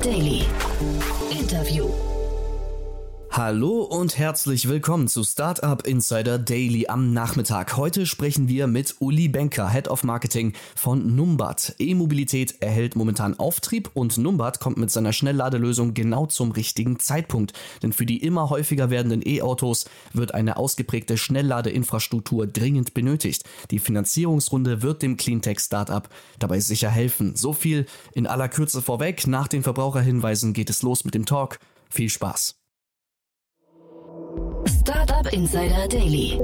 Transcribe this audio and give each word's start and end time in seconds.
Daily. 0.00 0.39
Hallo 3.50 3.82
und 3.82 4.16
herzlich 4.16 4.68
willkommen 4.68 5.08
zu 5.08 5.24
Startup 5.24 5.84
Insider 5.84 6.38
Daily 6.38 6.86
am 6.86 7.12
Nachmittag. 7.12 7.76
Heute 7.76 8.06
sprechen 8.06 8.46
wir 8.46 8.68
mit 8.68 8.94
Uli 9.00 9.26
Benker, 9.26 9.68
Head 9.68 9.88
of 9.88 10.04
Marketing 10.04 10.52
von 10.76 11.16
Numbat. 11.16 11.74
E-Mobilität 11.80 12.62
erhält 12.62 12.94
momentan 12.94 13.36
Auftrieb 13.40 13.90
und 13.94 14.18
Numbat 14.18 14.60
kommt 14.60 14.76
mit 14.76 14.92
seiner 14.92 15.12
Schnellladelösung 15.12 15.94
genau 15.94 16.26
zum 16.26 16.52
richtigen 16.52 17.00
Zeitpunkt. 17.00 17.52
Denn 17.82 17.92
für 17.92 18.06
die 18.06 18.22
immer 18.22 18.50
häufiger 18.50 18.88
werdenden 18.88 19.26
E-Autos 19.26 19.86
wird 20.12 20.32
eine 20.32 20.56
ausgeprägte 20.56 21.18
Schnellladeinfrastruktur 21.18 22.46
dringend 22.46 22.94
benötigt. 22.94 23.42
Die 23.72 23.80
Finanzierungsrunde 23.80 24.82
wird 24.82 25.02
dem 25.02 25.16
Cleantech-Startup 25.16 26.08
dabei 26.38 26.60
sicher 26.60 26.90
helfen. 26.90 27.34
So 27.34 27.52
viel 27.52 27.86
in 28.12 28.28
aller 28.28 28.48
Kürze 28.48 28.80
vorweg. 28.80 29.26
Nach 29.26 29.48
den 29.48 29.64
Verbraucherhinweisen 29.64 30.52
geht 30.52 30.70
es 30.70 30.82
los 30.82 31.04
mit 31.04 31.14
dem 31.14 31.26
Talk. 31.26 31.58
Viel 31.88 32.10
Spaß. 32.10 32.59
Startup 34.66 35.32
Insider 35.32 35.88
Daily. 35.88 36.40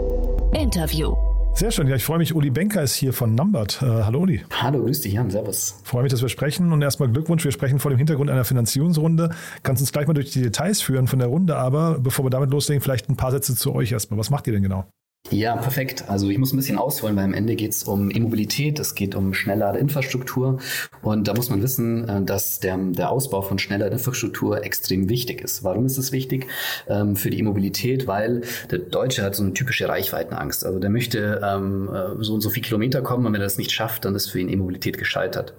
Interview. 0.52 1.14
Sehr 1.54 1.70
schön. 1.70 1.88
Ja, 1.88 1.96
ich 1.96 2.04
freue 2.04 2.18
mich. 2.18 2.34
Uli 2.34 2.50
Benker 2.50 2.82
ist 2.82 2.94
hier 2.94 3.12
von 3.12 3.34
Numbert. 3.34 3.80
Äh, 3.80 3.86
hallo 3.86 4.20
Uli. 4.20 4.44
Hallo, 4.50 4.82
grüß 4.82 5.00
dich, 5.00 5.14
Jan. 5.14 5.30
Servus. 5.30 5.80
Freue 5.84 6.02
mich, 6.02 6.12
dass 6.12 6.20
wir 6.20 6.28
sprechen. 6.28 6.72
Und 6.72 6.82
erstmal 6.82 7.08
Glückwunsch. 7.08 7.44
Wir 7.44 7.52
sprechen 7.52 7.78
vor 7.78 7.90
dem 7.90 7.98
Hintergrund 7.98 8.28
einer 8.28 8.44
Finanzierungsrunde. 8.44 9.30
Kannst 9.62 9.80
uns 9.80 9.90
gleich 9.90 10.06
mal 10.06 10.14
durch 10.14 10.30
die 10.30 10.42
Details 10.42 10.82
führen 10.82 11.06
von 11.06 11.18
der 11.18 11.28
Runde. 11.28 11.56
Aber 11.56 11.98
bevor 11.98 12.24
wir 12.26 12.30
damit 12.30 12.50
loslegen, 12.50 12.82
vielleicht 12.82 13.08
ein 13.08 13.16
paar 13.16 13.30
Sätze 13.30 13.56
zu 13.56 13.74
euch 13.74 13.92
erstmal. 13.92 14.18
Was 14.18 14.30
macht 14.30 14.46
ihr 14.46 14.52
denn 14.52 14.62
genau? 14.62 14.84
Ja, 15.30 15.56
perfekt. 15.56 16.04
Also 16.08 16.30
ich 16.30 16.38
muss 16.38 16.52
ein 16.52 16.56
bisschen 16.56 16.78
ausholen, 16.78 17.16
weil 17.16 17.24
am 17.24 17.34
Ende 17.34 17.56
geht 17.56 17.72
es 17.72 17.82
um 17.82 18.10
E-Mobilität, 18.10 18.78
es 18.78 18.94
geht 18.94 19.16
um 19.16 19.34
Schnellladeinfrastruktur 19.34 20.60
und 21.02 21.26
da 21.26 21.34
muss 21.34 21.50
man 21.50 21.62
wissen, 21.62 22.08
äh, 22.08 22.22
dass 22.22 22.60
der, 22.60 22.76
der 22.76 23.10
Ausbau 23.10 23.42
von 23.42 23.58
Schnellladeinfrastruktur 23.58 24.64
extrem 24.64 25.08
wichtig 25.08 25.40
ist. 25.40 25.64
Warum 25.64 25.86
ist 25.86 25.98
es 25.98 26.12
wichtig 26.12 26.46
ähm, 26.88 27.16
für 27.16 27.30
die 27.30 27.40
E-Mobilität? 27.40 28.06
Weil 28.06 28.42
der 28.70 28.78
Deutsche 28.78 29.22
hat 29.24 29.34
so 29.34 29.42
eine 29.42 29.52
typische 29.52 29.88
Reichweitenangst. 29.88 30.64
Also 30.64 30.78
der 30.78 30.90
möchte 30.90 31.40
ähm, 31.44 31.90
äh, 31.92 32.22
so 32.22 32.34
und 32.34 32.40
so 32.40 32.50
viele 32.50 32.64
Kilometer 32.64 33.02
kommen 33.02 33.26
und 33.26 33.32
wenn 33.32 33.40
er 33.40 33.46
das 33.46 33.58
nicht 33.58 33.72
schafft, 33.72 34.04
dann 34.04 34.14
ist 34.14 34.28
für 34.28 34.38
ihn 34.38 34.48
E-Mobilität 34.48 34.96
gescheitert. 34.96 35.54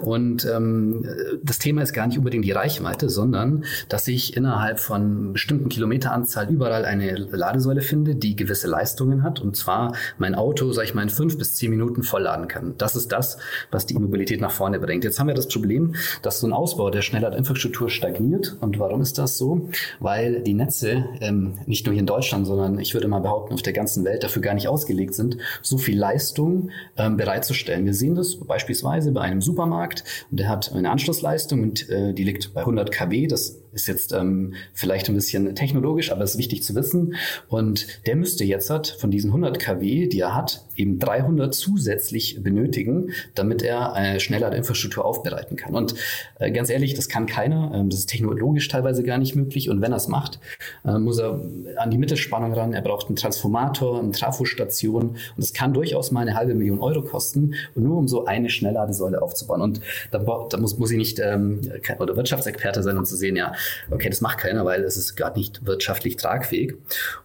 Und 0.00 0.44
ähm, 0.44 1.04
das 1.42 1.58
Thema 1.58 1.82
ist 1.82 1.92
gar 1.94 2.06
nicht 2.06 2.18
unbedingt 2.18 2.44
die 2.44 2.52
Reichweite, 2.52 3.08
sondern 3.08 3.64
dass 3.88 4.06
ich 4.06 4.36
innerhalb 4.36 4.78
von 4.78 5.32
bestimmten 5.32 5.68
Kilometeranzahl 5.68 6.48
überall 6.48 6.84
eine 6.84 7.16
Ladesäule 7.16 7.80
finde, 7.80 8.14
die 8.14 8.36
gewisse 8.36 8.68
Leistung 8.68 8.99
Leistungen 9.00 9.22
hat. 9.22 9.40
Und 9.40 9.56
zwar 9.56 9.94
mein 10.18 10.34
Auto, 10.34 10.72
sag 10.72 10.84
ich 10.84 10.94
mal, 10.94 11.02
in 11.02 11.10
fünf 11.10 11.38
bis 11.38 11.54
zehn 11.54 11.70
Minuten 11.70 12.02
vollladen 12.02 12.48
kann. 12.48 12.74
Das 12.78 12.96
ist 12.96 13.12
das, 13.12 13.38
was 13.70 13.86
die 13.86 13.94
Immobilität 13.94 14.40
nach 14.40 14.50
vorne 14.50 14.78
bringt. 14.78 15.04
Jetzt 15.04 15.18
haben 15.18 15.28
wir 15.28 15.34
das 15.34 15.48
Problem, 15.48 15.94
dass 16.22 16.40
so 16.40 16.46
ein 16.46 16.52
Ausbau 16.52 16.90
der 16.90 17.02
Schnellladinfrastruktur 17.02 17.88
stagniert. 17.88 18.56
Und 18.60 18.78
warum 18.78 19.00
ist 19.00 19.18
das 19.18 19.38
so? 19.38 19.68
Weil 20.00 20.42
die 20.42 20.54
Netze 20.54 21.06
ähm, 21.20 21.54
nicht 21.66 21.86
nur 21.86 21.94
hier 21.94 22.00
in 22.00 22.06
Deutschland, 22.06 22.46
sondern 22.46 22.78
ich 22.78 22.94
würde 22.94 23.08
mal 23.08 23.20
behaupten, 23.20 23.54
auf 23.54 23.62
der 23.62 23.72
ganzen 23.72 24.04
Welt 24.04 24.22
dafür 24.22 24.42
gar 24.42 24.54
nicht 24.54 24.68
ausgelegt 24.68 25.14
sind, 25.14 25.38
so 25.62 25.78
viel 25.78 25.98
Leistung 25.98 26.70
ähm, 26.96 27.16
bereitzustellen. 27.16 27.86
Wir 27.86 27.94
sehen 27.94 28.14
das 28.14 28.36
beispielsweise 28.36 29.12
bei 29.12 29.22
einem 29.22 29.40
Supermarkt 29.40 30.04
und 30.30 30.40
der 30.40 30.48
hat 30.48 30.72
eine 30.72 30.90
Anschlussleistung 30.90 31.62
und 31.62 31.88
äh, 31.88 32.12
die 32.12 32.24
liegt 32.24 32.52
bei 32.54 32.60
100 32.60 32.92
kW. 32.92 33.26
Das 33.26 33.56
ist 33.72 33.88
jetzt 33.88 34.12
ähm, 34.12 34.54
vielleicht 34.72 35.08
ein 35.08 35.14
bisschen 35.14 35.54
technologisch, 35.54 36.12
aber 36.12 36.22
es 36.22 36.32
ist 36.32 36.38
wichtig 36.38 36.62
zu 36.62 36.74
wissen. 36.74 37.14
Und 37.48 37.86
der 38.06 38.16
müsste 38.16 38.44
jetzt 38.44 38.70
hat 38.70 38.88
von 38.88 39.10
diesen 39.10 39.30
100 39.30 39.58
kW, 39.58 40.06
die 40.06 40.20
er 40.20 40.34
hat, 40.34 40.64
eben 40.80 40.98
300 40.98 41.54
zusätzlich 41.54 42.42
benötigen, 42.42 43.10
damit 43.34 43.62
er 43.62 43.92
eine 43.92 44.20
schnellere 44.20 44.56
Infrastruktur 44.56 45.04
aufbereiten 45.04 45.56
kann. 45.56 45.74
Und 45.74 45.94
äh, 46.38 46.50
ganz 46.50 46.70
ehrlich, 46.70 46.94
das 46.94 47.08
kann 47.08 47.26
keiner. 47.26 47.72
Ähm, 47.74 47.90
das 47.90 48.00
ist 48.00 48.10
technologisch 48.10 48.68
teilweise 48.68 49.02
gar 49.02 49.18
nicht 49.18 49.36
möglich. 49.36 49.68
Und 49.68 49.82
wenn 49.82 49.92
er 49.92 49.96
es 49.96 50.08
macht, 50.08 50.40
äh, 50.84 50.98
muss 50.98 51.18
er 51.18 51.40
an 51.76 51.90
die 51.90 51.98
Mittelspannung 51.98 52.52
ran. 52.54 52.72
Er 52.72 52.82
braucht 52.82 53.08
einen 53.08 53.16
Transformator, 53.16 54.00
eine 54.00 54.12
Trafostation. 54.12 55.16
Und 55.36 55.42
es 55.42 55.52
kann 55.52 55.72
durchaus 55.72 56.10
mal 56.10 56.20
eine 56.20 56.34
halbe 56.34 56.54
Million 56.54 56.80
Euro 56.80 57.02
kosten, 57.02 57.54
nur 57.74 57.98
um 57.98 58.08
so 58.08 58.24
eine 58.24 58.48
Schnellladesäule 58.48 59.20
aufzubauen. 59.20 59.60
Und 59.60 59.80
da, 60.10 60.18
da 60.18 60.56
muss, 60.56 60.78
muss 60.78 60.90
ich 60.90 60.98
nicht 60.98 61.18
ähm, 61.20 61.60
oder 61.98 62.16
Wirtschaftsexperte 62.16 62.82
sein, 62.82 62.96
um 62.96 63.04
zu 63.04 63.16
sehen, 63.16 63.36
ja, 63.36 63.52
okay, 63.90 64.08
das 64.08 64.20
macht 64.20 64.38
keiner, 64.38 64.64
weil 64.64 64.82
es 64.82 64.96
ist 64.96 65.16
gerade 65.16 65.38
nicht 65.38 65.66
wirtschaftlich 65.66 66.16
tragfähig. 66.16 66.74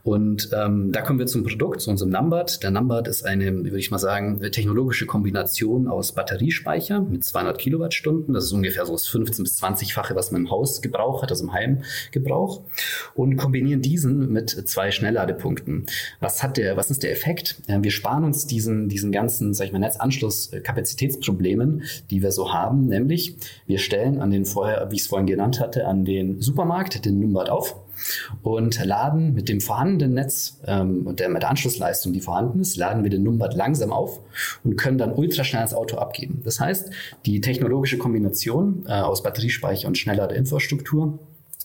Und 0.03 0.49
ähm, 0.53 0.91
da 0.91 1.01
kommen 1.01 1.19
wir 1.19 1.27
zum 1.27 1.43
Produkt, 1.43 1.81
zu 1.81 1.89
unserem 1.89 2.11
Numbert. 2.11 2.63
Der 2.63 2.71
Numbert 2.71 3.07
ist 3.07 3.25
eine, 3.25 3.44
würde 3.53 3.79
ich 3.79 3.91
mal 3.91 3.97
sagen, 3.97 4.41
technologische 4.51 5.05
Kombination 5.05 5.87
aus 5.87 6.13
Batteriespeicher 6.13 7.01
mit 7.01 7.23
200 7.23 7.57
Kilowattstunden. 7.57 8.33
Das 8.33 8.45
ist 8.45 8.51
ungefähr 8.51 8.85
so 8.85 8.93
das 8.93 9.07
15 9.07 9.43
bis 9.43 9.61
20-fache, 9.61 10.15
was 10.15 10.31
man 10.31 10.41
im 10.41 10.51
Haus 10.51 10.81
Gebrauch 10.81 11.21
hat, 11.21 11.31
also 11.31 11.45
im 11.45 11.53
Heimgebrauch. 11.53 12.63
Und 13.13 13.37
kombinieren 13.37 13.81
diesen 13.81 14.31
mit 14.31 14.49
zwei 14.49 14.91
Schnellladepunkten. 14.91 15.85
Was 16.19 16.43
hat 16.43 16.57
der, 16.57 16.77
was 16.77 16.91
ist 16.91 17.03
der 17.03 17.11
Effekt? 17.11 17.61
Wir 17.67 17.91
sparen 17.91 18.23
uns 18.23 18.47
diesen, 18.47 18.89
diesen 18.89 19.11
ganzen, 19.11 19.53
sag 19.53 19.67
ich 19.67 19.71
mal, 19.71 19.79
Netzanschlusskapazitätsproblemen, 19.79 21.83
die 22.09 22.21
wir 22.21 22.31
so 22.31 22.53
haben. 22.53 22.87
Nämlich, 22.87 23.35
wir 23.67 23.79
stellen 23.79 24.19
an 24.19 24.31
den 24.31 24.45
vorher, 24.45 24.87
wie 24.91 24.95
ich 24.95 25.01
es 25.01 25.07
vorhin 25.07 25.27
genannt 25.27 25.59
hatte, 25.59 25.85
an 25.85 26.05
den 26.05 26.41
Supermarkt 26.41 27.05
den 27.05 27.19
Numbert 27.19 27.49
auf 27.49 27.84
und 28.43 28.83
laden 28.83 29.33
mit 29.33 29.49
dem 29.49 29.61
vorhandenen 29.61 30.13
Netz 30.15 30.59
ähm, 30.65 31.05
und 31.05 31.19
der, 31.19 31.29
mit 31.29 31.41
der 31.41 31.49
Anschlussleistung, 31.49 32.13
die 32.13 32.21
vorhanden 32.21 32.59
ist, 32.59 32.77
laden 32.77 33.03
wir 33.03 33.09
den 33.09 33.23
Numbert 33.23 33.55
langsam 33.55 33.91
auf 33.91 34.19
und 34.63 34.75
können 34.75 34.97
dann 34.97 35.13
ultraschnell 35.13 35.61
das 35.61 35.73
Auto 35.73 35.97
abgeben. 35.97 36.41
Das 36.43 36.59
heißt, 36.59 36.89
die 37.25 37.41
technologische 37.41 37.97
Kombination 37.97 38.85
äh, 38.87 38.93
aus 38.93 39.23
Batteriespeicher 39.23 39.87
und 39.87 39.97
schneller 39.97 40.27
der 40.27 40.37
Infrastruktur 40.37 41.19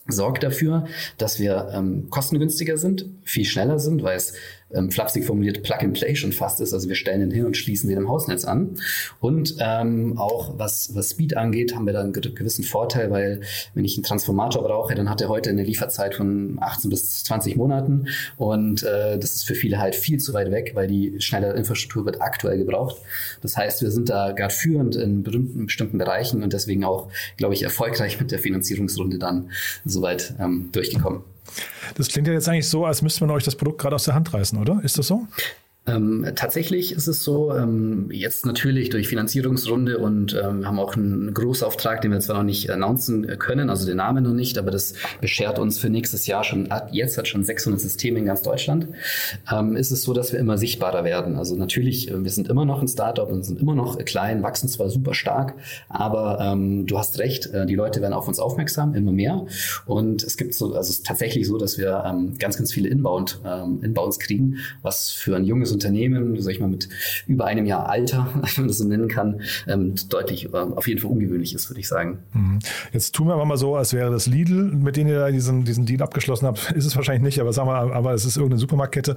sorgt 0.09 0.43
dafür, 0.43 0.87
dass 1.19 1.39
wir 1.39 1.71
ähm, 1.73 2.09
kostengünstiger 2.11 2.77
sind, 2.77 3.07
viel 3.23 3.45
schneller 3.45 3.79
sind, 3.79 4.03
weil 4.03 4.17
es 4.17 4.35
ähm, 4.73 4.91
flapsig 4.91 5.25
formuliert 5.25 5.63
Plug 5.63 5.79
and 5.81 5.95
Play 5.95 6.15
schon 6.15 6.33
fast 6.33 6.61
ist. 6.61 6.73
Also 6.73 6.89
wir 6.89 6.95
stellen 6.95 7.21
den 7.21 7.31
hin 7.31 7.45
und 7.45 7.57
schließen 7.57 7.89
den 7.89 7.99
im 7.99 8.09
Hausnetz 8.09 8.45
an. 8.45 8.79
Und 9.21 9.57
ähm, 9.59 10.19
auch 10.19 10.59
was, 10.59 10.95
was 10.95 11.11
Speed 11.11 11.37
angeht, 11.37 11.75
haben 11.75 11.87
wir 11.87 11.93
da 11.93 12.01
einen 12.01 12.13
gewissen 12.13 12.65
Vorteil, 12.65 13.11
weil 13.11 13.41
wenn 13.75 13.85
ich 13.85 13.97
einen 13.97 14.05
Transformator 14.05 14.63
brauche, 14.63 14.95
dann 14.95 15.11
hat 15.11 15.21
er 15.21 15.29
heute 15.29 15.51
eine 15.51 15.65
Lieferzeit 15.65 16.15
von 16.15 16.59
18 16.61 16.91
bis 16.91 17.25
20 17.25 17.57
Monaten. 17.57 18.07
Und 18.37 18.83
äh, 18.83 19.19
das 19.19 19.35
ist 19.35 19.47
für 19.47 19.55
viele 19.55 19.79
halt 19.79 19.95
viel 19.95 20.19
zu 20.19 20.33
weit 20.35 20.51
weg, 20.51 20.73
weil 20.75 20.87
die 20.87 21.21
schnelle 21.21 21.53
Infrastruktur 21.53 22.05
wird 22.05 22.21
aktuell 22.21 22.59
gebraucht. 22.59 22.97
Das 23.43 23.57
heißt, 23.57 23.83
wir 23.83 23.91
sind 23.91 24.09
da 24.09 24.33
gerade 24.33 24.55
führend 24.55 24.97
in 24.97 25.23
berühmten, 25.23 25.67
bestimmten 25.67 25.99
Bereichen 25.99 26.43
und 26.43 26.53
deswegen 26.53 26.85
auch, 26.85 27.09
glaube 27.37 27.55
ich, 27.55 27.63
erfolgreich 27.63 28.21
mit 28.21 28.31
der 28.31 28.39
Finanzierungsrunde 28.39 29.19
dann 29.19 29.51
soweit 29.85 30.35
ähm, 30.39 30.71
durchgekommen. 30.73 31.23
Das 31.94 32.09
klingt 32.09 32.27
ja 32.28 32.34
jetzt 32.34 32.49
eigentlich 32.49 32.69
so, 32.69 32.84
als 32.84 33.03
müsste 33.03 33.27
man 33.27 33.34
euch 33.34 33.44
das 33.44 33.56
Produkt 33.56 33.81
gerade 33.81 33.94
aus 33.94 34.05
der 34.05 34.15
Hand 34.15 34.33
reißen, 34.33 34.59
oder? 34.59 34.81
Ist 34.83 34.99
das 34.99 35.06
so? 35.06 35.27
Ähm, 35.87 36.27
tatsächlich 36.37 36.93
ist 36.93 37.07
es 37.07 37.25
so, 37.25 37.55
ähm, 37.55 38.11
jetzt 38.11 38.45
natürlich 38.45 38.91
durch 38.91 39.09
Finanzierungsrunde 39.09 39.97
und 39.97 40.35
ähm, 40.35 40.67
haben 40.67 40.79
auch 40.79 40.95
einen 40.95 41.33
Großauftrag, 41.33 42.03
den 42.03 42.13
wir 42.13 42.21
zwar 42.21 42.37
noch 42.37 42.45
nicht 42.45 42.71
announcen 42.71 43.27
können, 43.39 43.71
also 43.71 43.87
den 43.87 43.97
Namen 43.97 44.25
noch 44.25 44.35
nicht, 44.35 44.59
aber 44.59 44.71
das 44.71 44.93
beschert 45.23 45.59
uns 45.59 45.79
für 45.79 45.89
nächstes 45.89 46.27
Jahr 46.27 46.45
schon, 46.45 46.69
jetzt 46.93 47.17
hat 47.17 47.29
schon 47.29 47.45
600 47.45 47.81
Systeme 47.81 48.19
in 48.19 48.27
ganz 48.27 48.43
Deutschland, 48.43 48.89
ähm, 49.51 49.75
ist 49.75 49.91
es 49.91 50.03
so, 50.03 50.13
dass 50.13 50.33
wir 50.33 50.39
immer 50.39 50.59
sichtbarer 50.59 51.03
werden. 51.03 51.37
Also 51.37 51.57
natürlich, 51.57 52.11
äh, 52.11 52.23
wir 52.23 52.31
sind 52.31 52.49
immer 52.49 52.67
noch 52.67 52.83
ein 52.83 52.89
Startup 52.89 53.31
und 53.31 53.43
sind 53.43 53.59
immer 53.59 53.75
noch 53.75 53.97
klein, 54.05 54.43
wachsen 54.43 54.69
zwar 54.69 54.91
super 54.91 55.15
stark, 55.15 55.55
aber 55.89 56.41
ähm, 56.41 56.87
du 56.87 56.99
hast 56.99 57.19
recht, 57.19 57.47
äh, 57.47 57.65
die 57.65 57.75
Leute 57.75 58.03
werden 58.03 58.13
auf 58.13 58.29
uns 58.29 58.39
aufmerksam, 58.39 58.95
immer 58.95 59.13
mehr 59.13 59.47
und 59.87 60.23
es 60.25 60.37
gibt 60.37 60.53
so, 60.53 60.75
also 60.75 60.81
es 60.81 60.99
ist 60.99 61.07
tatsächlich 61.07 61.47
so, 61.47 61.57
dass 61.57 61.78
wir 61.78 62.04
ähm, 62.07 62.34
ganz, 62.39 62.59
ganz 62.59 62.71
viele 62.71 62.89
Inbound, 62.91 63.41
Inbounds 63.83 64.19
kriegen, 64.19 64.57
was 64.83 65.10
für 65.10 65.37
ein 65.37 65.45
junges 65.45 65.70
Unternehmen, 65.72 66.41
sag 66.41 66.53
ich 66.53 66.61
mal, 66.61 66.69
mit 66.69 66.89
über 67.27 67.45
einem 67.47 67.67
Jahr 67.67 67.89
Alter, 67.89 68.28
wenn 68.34 68.51
man 68.57 68.69
das 68.69 68.78
so 68.78 68.84
nennen 68.84 69.09
kann, 69.09 69.41
ähm, 69.67 69.95
deutlich 70.09 70.53
äh, 70.53 70.57
auf 70.57 70.87
jeden 70.87 71.01
Fall 71.01 71.11
ungewöhnlich 71.11 71.55
ist, 71.55 71.71
würde 71.71 71.81
ich 71.81 71.89
sagen. 71.89 72.19
Mhm. 72.33 72.59
Jetzt 72.93 73.15
tun 73.15 73.28
wir 73.28 73.34
aber 73.34 73.45
mal 73.45 73.57
so, 73.57 73.77
als 73.77 73.93
wäre 73.93 74.11
das 74.11 74.27
Lidl, 74.27 74.65
mit 74.65 74.97
denen 74.97 75.11
ihr 75.11 75.31
diesen, 75.31 75.65
diesen 75.65 75.87
Deal 75.87 76.03
abgeschlossen 76.03 76.47
habt. 76.47 76.72
Ist 76.81 76.87
es 76.87 76.97
wahrscheinlich 76.97 77.22
nicht, 77.22 77.41
aber 77.41 77.53
sagen 77.53 77.69
wir, 77.69 77.95
aber 77.95 78.15
es 78.15 78.25
ist 78.25 78.37
irgendeine 78.37 78.61
Supermarktkette. 78.61 79.17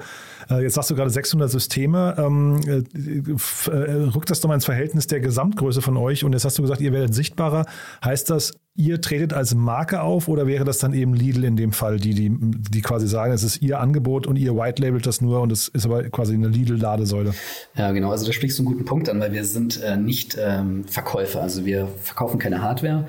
Äh, 0.50 0.64
jetzt 0.64 0.74
sagst 0.76 0.90
du 0.90 0.96
gerade 0.96 1.10
600 1.10 1.50
Systeme. 1.50 2.16
Ähm, 2.18 2.60
äh, 2.66 3.72
rückt 4.16 4.30
das 4.30 4.42
doch 4.42 4.48
mal 4.50 4.56
ins 4.56 4.66
Verhältnis 4.66 5.08
der 5.08 5.20
Gesamtgröße 5.20 5.82
von 5.82 5.98
euch 5.98 6.24
und 6.24 6.34
jetzt 6.34 6.46
hast 6.46 6.58
du 6.58 6.62
gesagt, 6.62 6.82
ihr 6.82 6.94
werdet 6.94 7.14
sichtbarer. 7.14 7.66
Heißt 8.04 8.30
das, 8.30 8.54
ihr 8.76 9.02
tretet 9.02 9.34
als 9.34 9.54
Marke 9.54 10.02
auf 10.02 10.28
oder 10.28 10.48
wäre 10.48 10.64
das 10.64 10.80
dann 10.80 10.94
eben 10.94 11.14
Lidl 11.14 11.44
in 11.44 11.56
dem 11.56 11.72
Fall, 11.72 11.98
die, 11.98 12.14
die, 12.14 12.32
die 12.34 12.82
quasi 12.82 13.08
sagen, 13.08 13.34
es 13.34 13.44
ist 13.44 13.62
ihr 13.62 13.80
Angebot 13.80 14.26
und 14.26 14.36
ihr 14.36 14.56
white 14.56 14.82
labelt 14.82 15.06
das 15.06 15.22
nur 15.22 15.42
und 15.42 15.52
es 15.52 15.68
ist 15.68 15.86
aber 15.86 16.04
quasi 16.10 16.34
eine 16.34 16.48
Lidl-Ladesäule? 16.48 17.34
Ja, 17.76 17.92
genau. 17.92 18.12
Also 18.12 18.26
da 18.26 18.34
sprichst 18.34 18.58
du 18.58 18.64
einen 18.64 18.72
guten 18.74 18.86
Punkt 18.86 19.10
an, 19.10 19.20
weil 19.20 19.32
wir 19.32 19.46
sind 19.46 19.82
äh, 19.82 19.98
nicht 19.98 20.38
ähm, 20.40 20.86
Verkäufer. 20.86 21.42
Also 21.42 21.66
wir 21.66 21.88
verkaufen 22.02 22.40
keine 22.40 22.62
Hardware, 22.62 23.08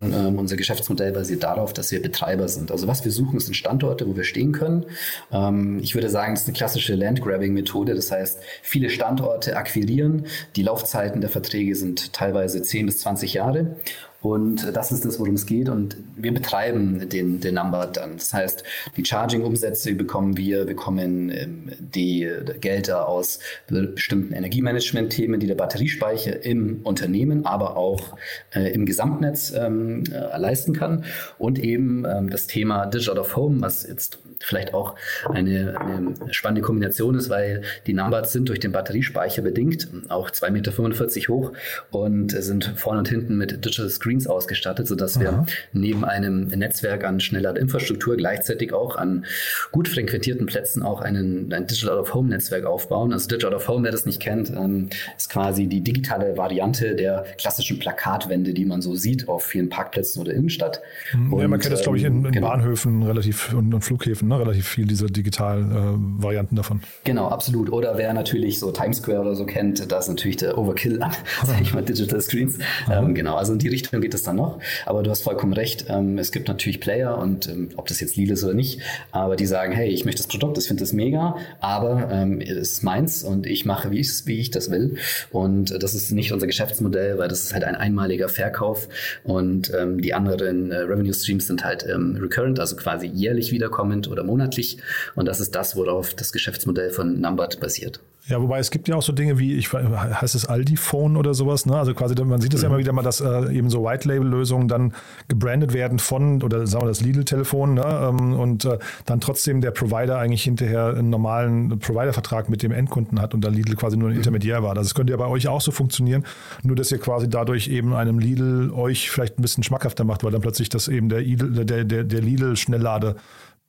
ähm, 0.00 0.38
unser 0.38 0.56
Geschäftsmodell 0.56 1.10
basiert 1.10 1.42
darauf, 1.42 1.72
dass 1.72 1.90
wir 1.90 2.00
Betreiber 2.00 2.46
sind. 2.46 2.70
Also 2.70 2.86
was 2.86 3.04
wir 3.04 3.10
suchen, 3.10 3.40
sind 3.40 3.54
Standorte, 3.54 4.06
wo 4.06 4.16
wir 4.16 4.22
stehen 4.22 4.52
können. 4.52 4.86
Ähm, 5.32 5.80
ich 5.82 5.94
würde 5.94 6.08
sagen, 6.08 6.34
das 6.34 6.42
ist 6.42 6.48
eine 6.48 6.56
klassische 6.56 6.94
Landgrabbing-Methode. 6.94 7.96
Das 7.96 8.12
heißt, 8.12 8.38
viele 8.62 8.90
Standorte 8.90 9.56
akquirieren. 9.56 10.26
Die 10.54 10.62
Laufzeiten 10.62 11.20
der 11.20 11.30
Verträge 11.30 11.74
sind 11.74 12.12
teilweise 12.12 12.62
10 12.62 12.86
bis 12.86 12.98
20 12.98 13.34
Jahre. 13.34 13.76
Und 14.20 14.74
das 14.74 14.90
ist 14.90 15.04
das, 15.04 15.20
worum 15.20 15.34
es 15.34 15.46
geht. 15.46 15.68
Und 15.68 15.96
wir 16.16 16.34
betreiben 16.34 17.08
den, 17.08 17.40
den 17.40 17.54
Number 17.54 17.86
dann. 17.86 18.14
Das 18.14 18.34
heißt, 18.34 18.64
die 18.96 19.04
Charging-Umsätze 19.04 19.94
bekommen 19.94 20.36
wir, 20.36 20.64
bekommen 20.64 21.30
ähm, 21.30 21.72
die 21.78 22.28
Gelder 22.60 23.08
aus 23.08 23.38
bestimmten 23.68 24.34
Energiemanagement-Themen, 24.34 25.38
die 25.38 25.46
der 25.46 25.54
Batteriespeicher 25.54 26.44
im 26.44 26.80
Unternehmen, 26.82 27.46
aber 27.46 27.76
auch 27.76 28.16
äh, 28.54 28.72
im 28.72 28.86
Gesamtnetz 28.86 29.52
ähm, 29.56 30.02
äh, 30.10 30.36
leisten 30.36 30.72
kann. 30.72 31.04
Und 31.38 31.60
eben 31.60 32.04
ähm, 32.04 32.28
das 32.28 32.48
Thema 32.48 32.86
Digital 32.86 33.18
of 33.18 33.36
Home, 33.36 33.60
was 33.60 33.86
jetzt 33.86 34.18
vielleicht 34.40 34.74
auch 34.74 34.94
eine, 35.28 35.78
eine 35.80 36.14
spannende 36.32 36.62
Kombination 36.62 37.14
ist, 37.16 37.28
weil 37.28 37.62
die 37.86 37.92
Numbers 37.92 38.32
sind 38.32 38.48
durch 38.48 38.60
den 38.60 38.72
Batteriespeicher 38.72 39.42
bedingt, 39.42 39.88
auch 40.08 40.30
2,45 40.30 40.50
Meter 40.50 41.28
hoch 41.28 41.52
und 41.90 42.30
sind 42.30 42.72
vorne 42.76 43.00
und 43.00 43.08
hinten 43.08 43.36
mit 43.36 43.64
Digital 43.64 43.90
Screens 44.08 44.26
ausgestattet, 44.26 44.86
sodass 44.86 45.16
Aha. 45.16 45.22
wir 45.22 45.46
neben 45.72 46.04
einem 46.04 46.48
Netzwerk 46.48 47.04
an 47.04 47.20
schneller 47.20 47.56
Infrastruktur 47.56 48.16
gleichzeitig 48.16 48.72
auch 48.72 48.96
an 48.96 49.26
gut 49.70 49.86
frequentierten 49.86 50.46
Plätzen 50.46 50.82
auch 50.82 51.02
einen, 51.02 51.52
ein 51.52 51.66
Digital 51.66 51.98
of 51.98 52.14
Home 52.14 52.28
Netzwerk 52.30 52.64
aufbauen. 52.64 53.12
Also 53.12 53.28
Digital 53.28 53.54
of 53.54 53.68
Home, 53.68 53.84
wer 53.84 53.92
das 53.92 54.06
nicht 54.06 54.20
kennt, 54.20 54.50
ähm, 54.50 54.88
ist 55.16 55.28
quasi 55.28 55.66
die 55.66 55.82
digitale 55.82 56.36
Variante 56.38 56.94
der 56.94 57.26
klassischen 57.38 57.78
Plakatwände, 57.78 58.54
die 58.54 58.64
man 58.64 58.80
so 58.80 58.94
sieht 58.94 59.28
auf 59.28 59.44
vielen 59.44 59.68
Parkplätzen 59.68 60.22
oder 60.22 60.32
Innenstadt. 60.32 60.80
Und, 61.12 61.40
ja, 61.40 61.48
man 61.48 61.60
kennt 61.60 61.72
das, 61.72 61.82
glaube 61.82 61.98
ich, 61.98 62.04
in, 62.04 62.24
in 62.24 62.32
genau. 62.32 62.48
Bahnhöfen 62.48 63.02
relativ 63.02 63.52
und, 63.52 63.74
und 63.74 63.82
Flughäfen 63.82 64.28
ne? 64.28 64.40
relativ 64.40 64.66
viel 64.66 64.86
diese 64.86 65.06
digitalen 65.06 65.70
äh, 65.70 66.22
Varianten 66.22 66.56
davon. 66.56 66.80
Genau, 67.04 67.28
absolut. 67.28 67.70
Oder 67.70 67.98
wer 67.98 68.14
natürlich 68.14 68.58
so 68.58 68.70
Times 68.70 68.98
Square 68.98 69.20
oder 69.20 69.34
so 69.34 69.44
kennt, 69.44 69.90
da 69.92 69.98
ist 69.98 70.08
natürlich 70.08 70.38
der 70.38 70.56
Overkill 70.56 71.02
an, 71.02 71.12
sag 71.44 71.60
ich 71.60 71.74
mal, 71.74 71.82
Digital 71.82 72.20
Screens. 72.20 72.58
Ähm, 72.90 73.14
genau, 73.14 73.36
also 73.36 73.52
in 73.52 73.58
die 73.58 73.68
Richtung 73.68 73.97
geht 74.00 74.14
es 74.14 74.22
dann 74.22 74.36
noch. 74.36 74.58
Aber 74.86 75.02
du 75.02 75.10
hast 75.10 75.22
vollkommen 75.22 75.52
recht. 75.52 75.86
Ähm, 75.88 76.18
es 76.18 76.32
gibt 76.32 76.48
natürlich 76.48 76.80
Player 76.80 77.18
und 77.18 77.48
ähm, 77.48 77.70
ob 77.76 77.86
das 77.88 78.00
jetzt 78.00 78.16
Lidl 78.16 78.32
ist 78.32 78.44
oder 78.44 78.54
nicht, 78.54 78.80
aber 79.10 79.36
die 79.36 79.46
sagen, 79.46 79.72
hey, 79.72 79.88
ich 79.88 80.04
möchte 80.04 80.22
das 80.22 80.28
Produkt, 80.28 80.58
ich 80.58 80.66
finde 80.66 80.82
das 80.82 80.92
mega, 80.92 81.36
aber 81.60 82.08
ähm, 82.10 82.40
es 82.40 82.72
ist 82.72 82.82
meins 82.82 83.22
und 83.22 83.46
ich 83.46 83.64
mache, 83.64 83.90
wie, 83.90 84.06
wie 84.24 84.40
ich 84.40 84.50
das 84.50 84.70
will. 84.70 84.96
Und 85.30 85.82
das 85.82 85.94
ist 85.94 86.10
nicht 86.12 86.32
unser 86.32 86.46
Geschäftsmodell, 86.46 87.18
weil 87.18 87.28
das 87.28 87.42
ist 87.42 87.54
halt 87.54 87.64
ein 87.64 87.76
einmaliger 87.76 88.28
Verkauf 88.28 88.88
und 89.24 89.72
ähm, 89.74 90.00
die 90.00 90.14
anderen 90.14 90.70
äh, 90.70 90.78
Revenue 90.78 91.14
Streams 91.14 91.46
sind 91.46 91.64
halt 91.64 91.86
ähm, 91.88 92.16
recurrent, 92.20 92.60
also 92.60 92.76
quasi 92.76 93.06
jährlich 93.06 93.52
wiederkommend 93.52 94.08
oder 94.08 94.24
monatlich. 94.24 94.78
Und 95.14 95.26
das 95.26 95.40
ist 95.40 95.54
das, 95.54 95.76
worauf 95.76 96.14
das 96.14 96.32
Geschäftsmodell 96.32 96.90
von 96.90 97.20
Numbered 97.20 97.60
basiert. 97.60 98.00
Ja, 98.28 98.42
wobei 98.42 98.58
es 98.58 98.70
gibt 98.70 98.88
ja 98.88 98.94
auch 98.94 99.02
so 99.02 99.12
Dinge 99.12 99.38
wie, 99.38 99.54
ich 99.54 99.72
heißt 99.72 100.34
es 100.34 100.44
Aldi 100.44 100.76
Phone 100.76 101.16
oder 101.16 101.32
sowas, 101.32 101.64
ne? 101.64 101.78
Also 101.78 101.94
quasi, 101.94 102.14
man 102.22 102.42
sieht 102.42 102.52
es 102.52 102.60
mhm. 102.60 102.64
ja 102.64 102.68
immer 102.68 102.78
wieder 102.78 102.92
mal, 102.92 103.02
dass 103.02 103.22
äh, 103.22 103.56
eben 103.56 103.70
so 103.70 103.84
White-Label-Lösungen 103.84 104.68
dann 104.68 104.92
gebrandet 105.28 105.72
werden 105.72 105.98
von, 105.98 106.42
oder 106.42 106.66
sagen 106.66 106.84
wir 106.84 106.88
das 106.88 107.00
Lidl-Telefon, 107.00 107.74
ne? 107.74 107.84
Ähm, 107.86 108.34
und 108.34 108.66
äh, 108.66 108.78
dann 109.06 109.20
trotzdem 109.20 109.62
der 109.62 109.70
Provider 109.70 110.18
eigentlich 110.18 110.42
hinterher 110.42 110.88
einen 110.88 111.08
normalen 111.08 111.78
Provider-Vertrag 111.78 112.50
mit 112.50 112.62
dem 112.62 112.70
Endkunden 112.70 113.18
hat 113.18 113.32
und 113.32 113.40
da 113.42 113.48
Lidl 113.48 113.76
quasi 113.76 113.96
nur 113.96 114.10
ein 114.10 114.12
mhm. 114.12 114.18
Intermediär 114.18 114.62
war. 114.62 114.74
Das 114.74 114.94
könnte 114.94 115.12
ja 115.12 115.16
bei 115.16 115.26
euch 115.26 115.48
auch 115.48 115.62
so 115.62 115.72
funktionieren, 115.72 116.24
nur 116.62 116.76
dass 116.76 116.92
ihr 116.92 116.98
quasi 116.98 117.30
dadurch 117.30 117.68
eben 117.68 117.94
einem 117.94 118.18
Lidl 118.18 118.70
euch 118.74 119.10
vielleicht 119.10 119.38
ein 119.38 119.42
bisschen 119.42 119.64
schmackhafter 119.64 120.04
macht, 120.04 120.22
weil 120.22 120.32
dann 120.32 120.42
plötzlich 120.42 120.68
das 120.68 120.88
eben 120.88 121.08
der, 121.08 121.22
Lidl, 121.22 121.64
der, 121.64 121.84
der, 121.84 122.04
der 122.04 122.20
Lidl-Schnelllade 122.20 123.16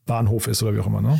Bahnhof 0.05 0.47
ist 0.47 0.61
oder 0.63 0.75
wie 0.75 0.79
auch 0.79 0.87
immer. 0.87 1.01
Ne? 1.01 1.17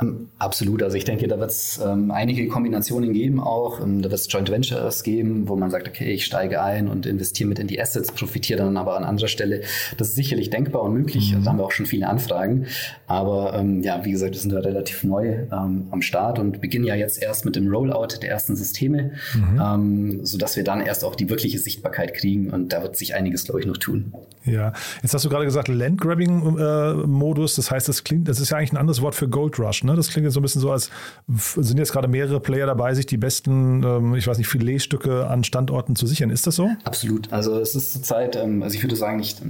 Ähm, 0.00 0.28
absolut. 0.38 0.82
Also 0.82 0.96
ich 0.96 1.04
denke, 1.04 1.28
da 1.28 1.38
wird 1.38 1.50
es 1.50 1.78
ähm, 1.84 2.10
einige 2.10 2.48
Kombinationen 2.48 3.12
geben 3.12 3.40
auch. 3.40 3.80
Ähm, 3.80 4.00
da 4.00 4.10
wird 4.10 4.20
es 4.20 4.32
Joint 4.32 4.50
Ventures 4.50 5.02
geben, 5.02 5.48
wo 5.48 5.56
man 5.56 5.70
sagt, 5.70 5.86
okay, 5.86 6.12
ich 6.12 6.24
steige 6.24 6.62
ein 6.62 6.88
und 6.88 7.04
investiere 7.04 7.48
mit 7.48 7.58
in 7.58 7.66
die 7.66 7.80
Assets, 7.80 8.10
profitiere 8.10 8.60
dann 8.60 8.78
aber 8.78 8.96
an 8.96 9.04
anderer 9.04 9.28
Stelle. 9.28 9.62
Das 9.98 10.08
ist 10.08 10.14
sicherlich 10.14 10.48
denkbar 10.48 10.82
und 10.82 10.94
möglich. 10.94 11.34
Mhm. 11.34 11.44
Da 11.44 11.50
haben 11.50 11.58
wir 11.58 11.64
auch 11.64 11.72
schon 11.72 11.84
viele 11.84 12.08
Anfragen. 12.08 12.66
Aber 13.06 13.52
ähm, 13.54 13.82
ja, 13.82 14.02
wie 14.04 14.12
gesagt, 14.12 14.32
wir 14.32 14.40
sind 14.40 14.52
da 14.52 14.60
relativ 14.60 15.04
neu 15.04 15.46
ähm, 15.52 15.88
am 15.90 16.00
Start 16.00 16.38
und 16.38 16.62
beginnen 16.62 16.86
ja 16.86 16.94
jetzt 16.94 17.22
erst 17.22 17.44
mit 17.44 17.54
dem 17.56 17.68
Rollout 17.68 18.22
der 18.22 18.30
ersten 18.30 18.56
Systeme, 18.56 19.12
mhm. 19.34 19.60
ähm, 19.62 20.24
sodass 20.24 20.56
wir 20.56 20.64
dann 20.64 20.80
erst 20.80 21.04
auch 21.04 21.14
die 21.14 21.28
wirkliche 21.28 21.58
Sichtbarkeit 21.58 22.14
kriegen. 22.14 22.50
Und 22.50 22.72
da 22.72 22.82
wird 22.82 22.96
sich 22.96 23.14
einiges, 23.14 23.44
glaube 23.44 23.60
ich, 23.60 23.66
noch 23.66 23.76
tun. 23.76 24.14
Ja, 24.44 24.72
jetzt 25.02 25.12
hast 25.12 25.24
du 25.24 25.28
gerade 25.28 25.44
gesagt, 25.44 25.68
Landgrabbing-Modus. 25.68 27.52
Äh, 27.52 27.56
das 27.56 27.70
heißt, 27.70 27.88
das 27.88 28.04
klingt, 28.04 28.28
das 28.28 28.40
ist 28.40 28.50
ja 28.50 28.56
eigentlich 28.56 28.72
ein 28.72 28.78
anderes 28.78 29.02
Wort 29.02 29.14
für 29.14 29.28
Gold 29.28 29.58
Rush. 29.58 29.81
Ne? 29.84 29.94
Das 29.94 30.08
klingt 30.10 30.24
jetzt 30.24 30.34
so 30.34 30.40
ein 30.40 30.42
bisschen 30.42 30.60
so, 30.60 30.70
als 30.70 30.90
sind 31.28 31.78
jetzt 31.78 31.92
gerade 31.92 32.08
mehrere 32.08 32.40
Player 32.40 32.66
dabei, 32.66 32.94
sich 32.94 33.06
die 33.06 33.16
besten, 33.16 33.82
ähm, 33.82 34.14
ich 34.14 34.26
weiß 34.26 34.38
nicht, 34.38 34.48
Filetstücke 34.48 35.26
an 35.26 35.44
Standorten 35.44 35.96
zu 35.96 36.06
sichern. 36.06 36.30
Ist 36.30 36.46
das 36.46 36.56
so? 36.56 36.70
Absolut. 36.84 37.32
Also 37.32 37.58
es 37.58 37.74
ist 37.74 37.92
zurzeit, 37.92 38.36
ähm, 38.36 38.62
also 38.62 38.76
ich 38.76 38.82
würde 38.82 38.96
sagen, 38.96 39.18
nicht 39.18 39.40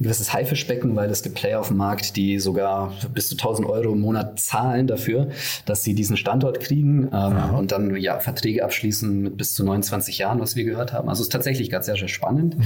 ein 0.00 0.04
gewisses 0.04 0.32
Haifischbecken, 0.32 0.94
weil 0.94 1.10
es 1.10 1.22
gibt 1.22 1.34
Player 1.34 1.58
auf 1.58 1.68
dem 1.68 1.76
Markt, 1.76 2.16
die 2.16 2.38
sogar 2.38 2.92
bis 3.12 3.28
zu 3.28 3.34
1000 3.34 3.68
Euro 3.68 3.92
im 3.92 4.00
Monat 4.00 4.38
zahlen 4.38 4.86
dafür, 4.86 5.28
dass 5.66 5.82
sie 5.82 5.94
diesen 5.94 6.16
Standort 6.16 6.60
kriegen 6.60 7.08
ähm, 7.12 7.54
und 7.54 7.72
dann 7.72 7.96
ja 7.96 8.20
Verträge 8.20 8.64
abschließen 8.64 9.22
mit 9.22 9.36
bis 9.36 9.54
zu 9.54 9.64
29 9.64 10.18
Jahren, 10.18 10.40
was 10.40 10.54
wir 10.54 10.64
gehört 10.64 10.92
haben. 10.92 11.08
Also 11.08 11.22
es 11.22 11.26
ist 11.26 11.32
tatsächlich 11.32 11.68
ganz 11.70 11.86
sehr, 11.86 11.96
sehr 11.96 12.08
spannend. 12.08 12.56
Mhm. 12.58 12.64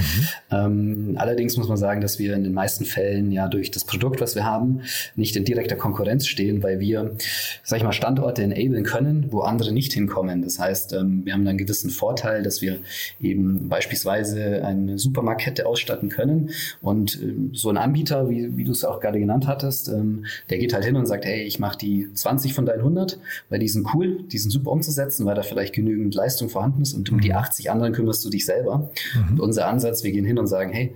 Ähm, 0.50 1.14
allerdings 1.16 1.56
muss 1.56 1.68
man 1.68 1.78
sagen, 1.78 2.02
dass 2.02 2.18
wir 2.18 2.34
in 2.34 2.44
den 2.44 2.52
meisten 2.52 2.84
Fällen 2.84 3.32
ja 3.32 3.48
durch 3.48 3.70
das 3.70 3.84
Produkt, 3.84 4.20
was 4.20 4.34
wir 4.34 4.44
haben, 4.44 4.82
nicht 5.16 5.34
in 5.36 5.44
direkter 5.44 5.76
Konkurrenz 5.76 6.26
stehen, 6.26 6.62
weil 6.62 6.80
wir, 6.80 7.16
sag 7.62 7.78
ich 7.78 7.84
mal, 7.84 7.92
Standorte 7.92 8.42
enablen 8.42 8.84
können, 8.84 9.28
wo 9.30 9.40
andere 9.40 9.72
nicht 9.72 9.94
hinkommen. 9.94 10.42
Das 10.42 10.58
heißt, 10.58 10.92
ähm, 10.92 11.22
wir 11.24 11.32
haben 11.32 11.46
einen 11.46 11.58
gewissen 11.58 11.90
Vorteil, 11.90 12.42
dass 12.42 12.60
wir 12.60 12.78
eben 13.20 13.70
beispielsweise 13.70 14.64
eine 14.64 14.98
Supermarktkette 14.98 15.66
ausstatten 15.66 16.10
können 16.10 16.50
und 16.82 17.21
so 17.52 17.70
ein 17.70 17.76
Anbieter, 17.76 18.28
wie, 18.28 18.56
wie 18.56 18.64
du 18.64 18.72
es 18.72 18.84
auch 18.84 19.00
gerade 19.00 19.18
genannt 19.18 19.46
hattest, 19.46 19.88
ähm, 19.88 20.24
der 20.50 20.58
geht 20.58 20.72
halt 20.72 20.84
hin 20.84 20.96
und 20.96 21.06
sagt, 21.06 21.24
hey, 21.24 21.42
ich 21.42 21.58
mache 21.58 21.78
die 21.78 22.12
20 22.12 22.54
von 22.54 22.66
deinen 22.66 22.80
100, 22.80 23.18
weil 23.48 23.58
die 23.58 23.68
sind 23.68 23.86
cool, 23.94 24.22
die 24.24 24.38
sind 24.38 24.50
super 24.50 24.70
umzusetzen, 24.70 25.26
weil 25.26 25.34
da 25.34 25.42
vielleicht 25.42 25.74
genügend 25.74 26.14
Leistung 26.14 26.48
vorhanden 26.48 26.82
ist 26.82 26.94
und 26.94 27.10
um 27.10 27.20
die 27.20 27.34
80 27.34 27.66
mhm. 27.66 27.72
anderen 27.72 27.92
kümmerst 27.92 28.24
du 28.24 28.30
dich 28.30 28.44
selber. 28.44 28.90
Mhm. 29.14 29.32
Und 29.32 29.40
unser 29.40 29.66
Ansatz, 29.66 30.04
wir 30.04 30.12
gehen 30.12 30.24
hin 30.24 30.38
und 30.38 30.46
sagen, 30.46 30.72
hey, 30.72 30.94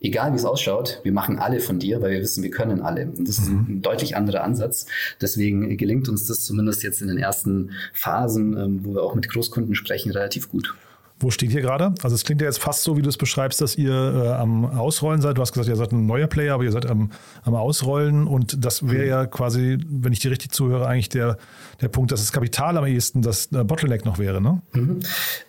egal 0.00 0.32
wie 0.32 0.36
es 0.36 0.44
ausschaut, 0.44 1.00
wir 1.02 1.12
machen 1.12 1.38
alle 1.38 1.60
von 1.60 1.78
dir, 1.78 2.00
weil 2.00 2.12
wir 2.12 2.20
wissen, 2.20 2.42
wir 2.42 2.50
können 2.50 2.80
alle. 2.80 3.06
Und 3.06 3.28
das 3.28 3.38
ist 3.38 3.48
ein, 3.48 3.66
mhm. 3.68 3.82
deutlich 3.82 4.16
anderer 4.16 4.44
Ansatz. 4.44 4.86
Deswegen 5.20 5.76
gelingt 5.76 6.08
uns 6.08 6.26
das 6.26 6.44
zumindest 6.44 6.82
jetzt 6.82 7.02
in 7.02 7.08
den 7.08 7.18
ersten 7.18 7.70
Phasen, 7.92 8.56
ähm, 8.56 8.80
wo 8.84 8.94
wir 8.94 9.02
auch 9.02 9.14
mit 9.14 9.28
Großkunden 9.28 9.74
sprechen, 9.74 10.12
relativ 10.12 10.50
gut. 10.50 10.74
Wo 11.20 11.30
steht 11.30 11.52
ihr 11.52 11.62
gerade? 11.62 11.94
Also 12.02 12.14
es 12.14 12.24
klingt 12.24 12.40
ja 12.40 12.46
jetzt 12.46 12.60
fast 12.60 12.84
so, 12.84 12.96
wie 12.96 13.02
du 13.02 13.08
es 13.08 13.16
beschreibst, 13.16 13.60
dass 13.60 13.76
ihr 13.76 13.92
äh, 13.92 14.28
am 14.34 14.64
Ausrollen 14.64 15.20
seid. 15.20 15.36
Du 15.36 15.40
hast 15.40 15.52
gesagt, 15.52 15.68
ihr 15.68 15.74
seid 15.74 15.90
ein 15.90 16.06
neuer 16.06 16.28
Player, 16.28 16.54
aber 16.54 16.62
ihr 16.62 16.70
seid 16.70 16.86
am, 16.86 17.10
am 17.42 17.54
Ausrollen 17.56 18.28
und 18.28 18.64
das 18.64 18.88
wäre 18.88 19.02
mhm. 19.02 19.08
ja 19.08 19.26
quasi, 19.26 19.78
wenn 19.88 20.12
ich 20.12 20.20
dir 20.20 20.30
richtig 20.30 20.52
zuhöre, 20.52 20.86
eigentlich 20.86 21.08
der, 21.08 21.36
der 21.80 21.88
Punkt, 21.88 22.12
dass 22.12 22.20
das 22.20 22.30
Kapital 22.30 22.76
am 22.76 22.86
ehesten 22.86 23.22
das 23.22 23.50
äh, 23.50 23.64
Bottleneck 23.64 24.04
noch 24.04 24.18
wäre, 24.18 24.40
ne? 24.40 24.62
Mhm. 24.72 25.00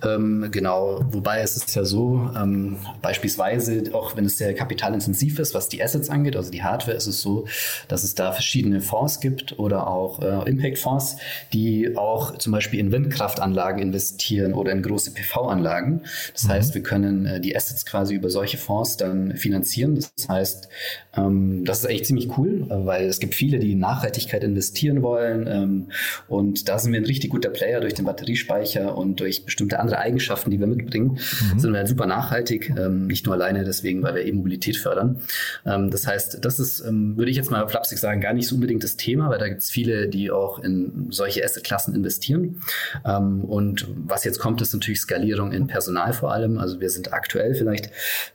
Ähm, 0.04 0.48
genau, 0.50 1.06
wobei 1.12 1.42
es 1.42 1.56
ist 1.56 1.76
ja 1.76 1.86
so, 1.86 2.32
ähm, 2.36 2.78
beispielsweise, 3.04 3.84
auch 3.94 4.18
wenn 4.18 4.26
es 4.26 4.40
sehr 4.40 4.56
kapitalintensiv 4.56 5.38
ist, 5.38 5.54
was 5.54 5.70
die 5.70 5.84
Assets 5.84 6.10
angeht, 6.10 6.36
also 6.36 6.50
die 6.50 6.64
Hardware, 6.64 6.98
ist 6.98 7.06
es 7.06 7.22
so, 7.22 7.46
dass 7.88 8.04
es 8.04 8.16
da 8.16 8.32
verschiedene 8.32 8.82
Fonds 8.82 9.20
gibt 9.20 9.60
oder 9.60 9.86
auch 9.86 10.20
äh, 10.22 10.50
Impact-Fonds, 10.50 11.18
die 11.54 11.96
auch 11.96 12.40
zum 12.40 12.54
Beispiel 12.54 12.80
in 12.80 12.92
Windkraftanlagen 12.92 13.80
investieren 13.80 14.54
oder 14.56 14.72
in 14.72 14.82
große 14.82 15.12
PV-Anlagen 15.12 15.59
Anlagen. 15.60 16.02
Das 16.34 16.46
mhm. 16.46 16.50
heißt, 16.50 16.74
wir 16.74 16.84
können 16.84 17.26
äh, 17.26 17.40
die 17.40 17.56
Assets 17.56 17.86
quasi 17.86 18.16
über 18.16 18.30
solche 18.30 18.58
Fonds 18.58 18.98
dann 18.98 19.36
finanzieren. 19.36 19.96
Das 19.96 20.28
heißt, 20.28 20.70
ähm, 21.16 21.66
das 21.66 21.80
ist 21.80 21.86
eigentlich 21.86 22.06
ziemlich 22.06 22.38
cool, 22.38 22.68
äh, 22.70 22.86
weil 22.86 23.06
es 23.06 23.20
gibt 23.20 23.36
viele, 23.36 23.60
die 23.60 23.74
in 23.74 23.80
Nachhaltigkeit 23.80 24.44
investieren 24.44 25.02
wollen. 25.02 25.48
Ähm, 25.48 25.88
und 26.28 26.70
da 26.70 26.80
sind 26.80 26.94
wir 26.94 27.00
ein 27.00 27.06
richtig 27.06 27.32
guter 27.32 27.50
Player 27.50 27.82
durch 27.82 27.94
den 27.94 28.06
Batteriespeicher 28.06 28.98
und 28.98 29.20
durch 29.20 29.46
bestimmte 29.46 29.80
andere 29.80 30.00
Eigenschaften, 30.00 30.52
die 30.52 30.60
wir 30.60 30.68
mitbringen, 30.68 31.20
mhm. 31.54 31.60
sind 31.60 31.72
wir 31.72 31.80
halt 31.80 31.88
super 31.88 32.06
nachhaltig. 32.06 32.74
Ähm, 32.78 33.08
nicht 33.08 33.26
nur 33.26 33.36
alleine 33.36 33.64
deswegen, 33.64 34.04
weil 34.04 34.16
wir 34.16 34.26
E-Mobilität 34.26 34.78
fördern. 34.78 35.22
Ähm, 35.66 35.92
das 35.92 36.08
heißt, 36.08 36.44
das 36.44 36.60
ist, 36.60 36.82
ähm, 36.82 37.18
würde 37.18 37.32
ich 37.32 37.38
jetzt 37.38 37.52
mal 37.52 37.68
flapsig 37.68 38.00
sagen, 38.00 38.22
gar 38.22 38.34
nicht 38.34 38.48
so 38.48 38.56
unbedingt 38.56 38.84
das 38.84 38.96
Thema, 38.96 39.30
weil 39.30 39.40
da 39.40 39.48
gibt 39.48 39.62
es 39.62 39.70
viele, 39.70 40.08
die 40.08 40.32
auch 40.32 40.60
in 40.60 41.08
solche 41.10 41.44
Assetklassen 41.44 41.94
investieren. 41.96 42.62
Ähm, 43.06 43.44
und 43.44 43.88
was 43.96 44.24
jetzt 44.24 44.40
kommt, 44.40 44.62
ist 44.62 44.74
natürlich 44.74 45.02
Skalierung 45.02 45.49
Umstellung 45.50 45.52
in 45.52 45.68
Personal 45.68 46.14
vor 46.14 46.32
allem. 46.32 46.58
Also 46.58 46.80
wir 46.80 46.90
sind 46.90 47.14
aktuell 47.14 47.56
vielleicht 47.56 47.90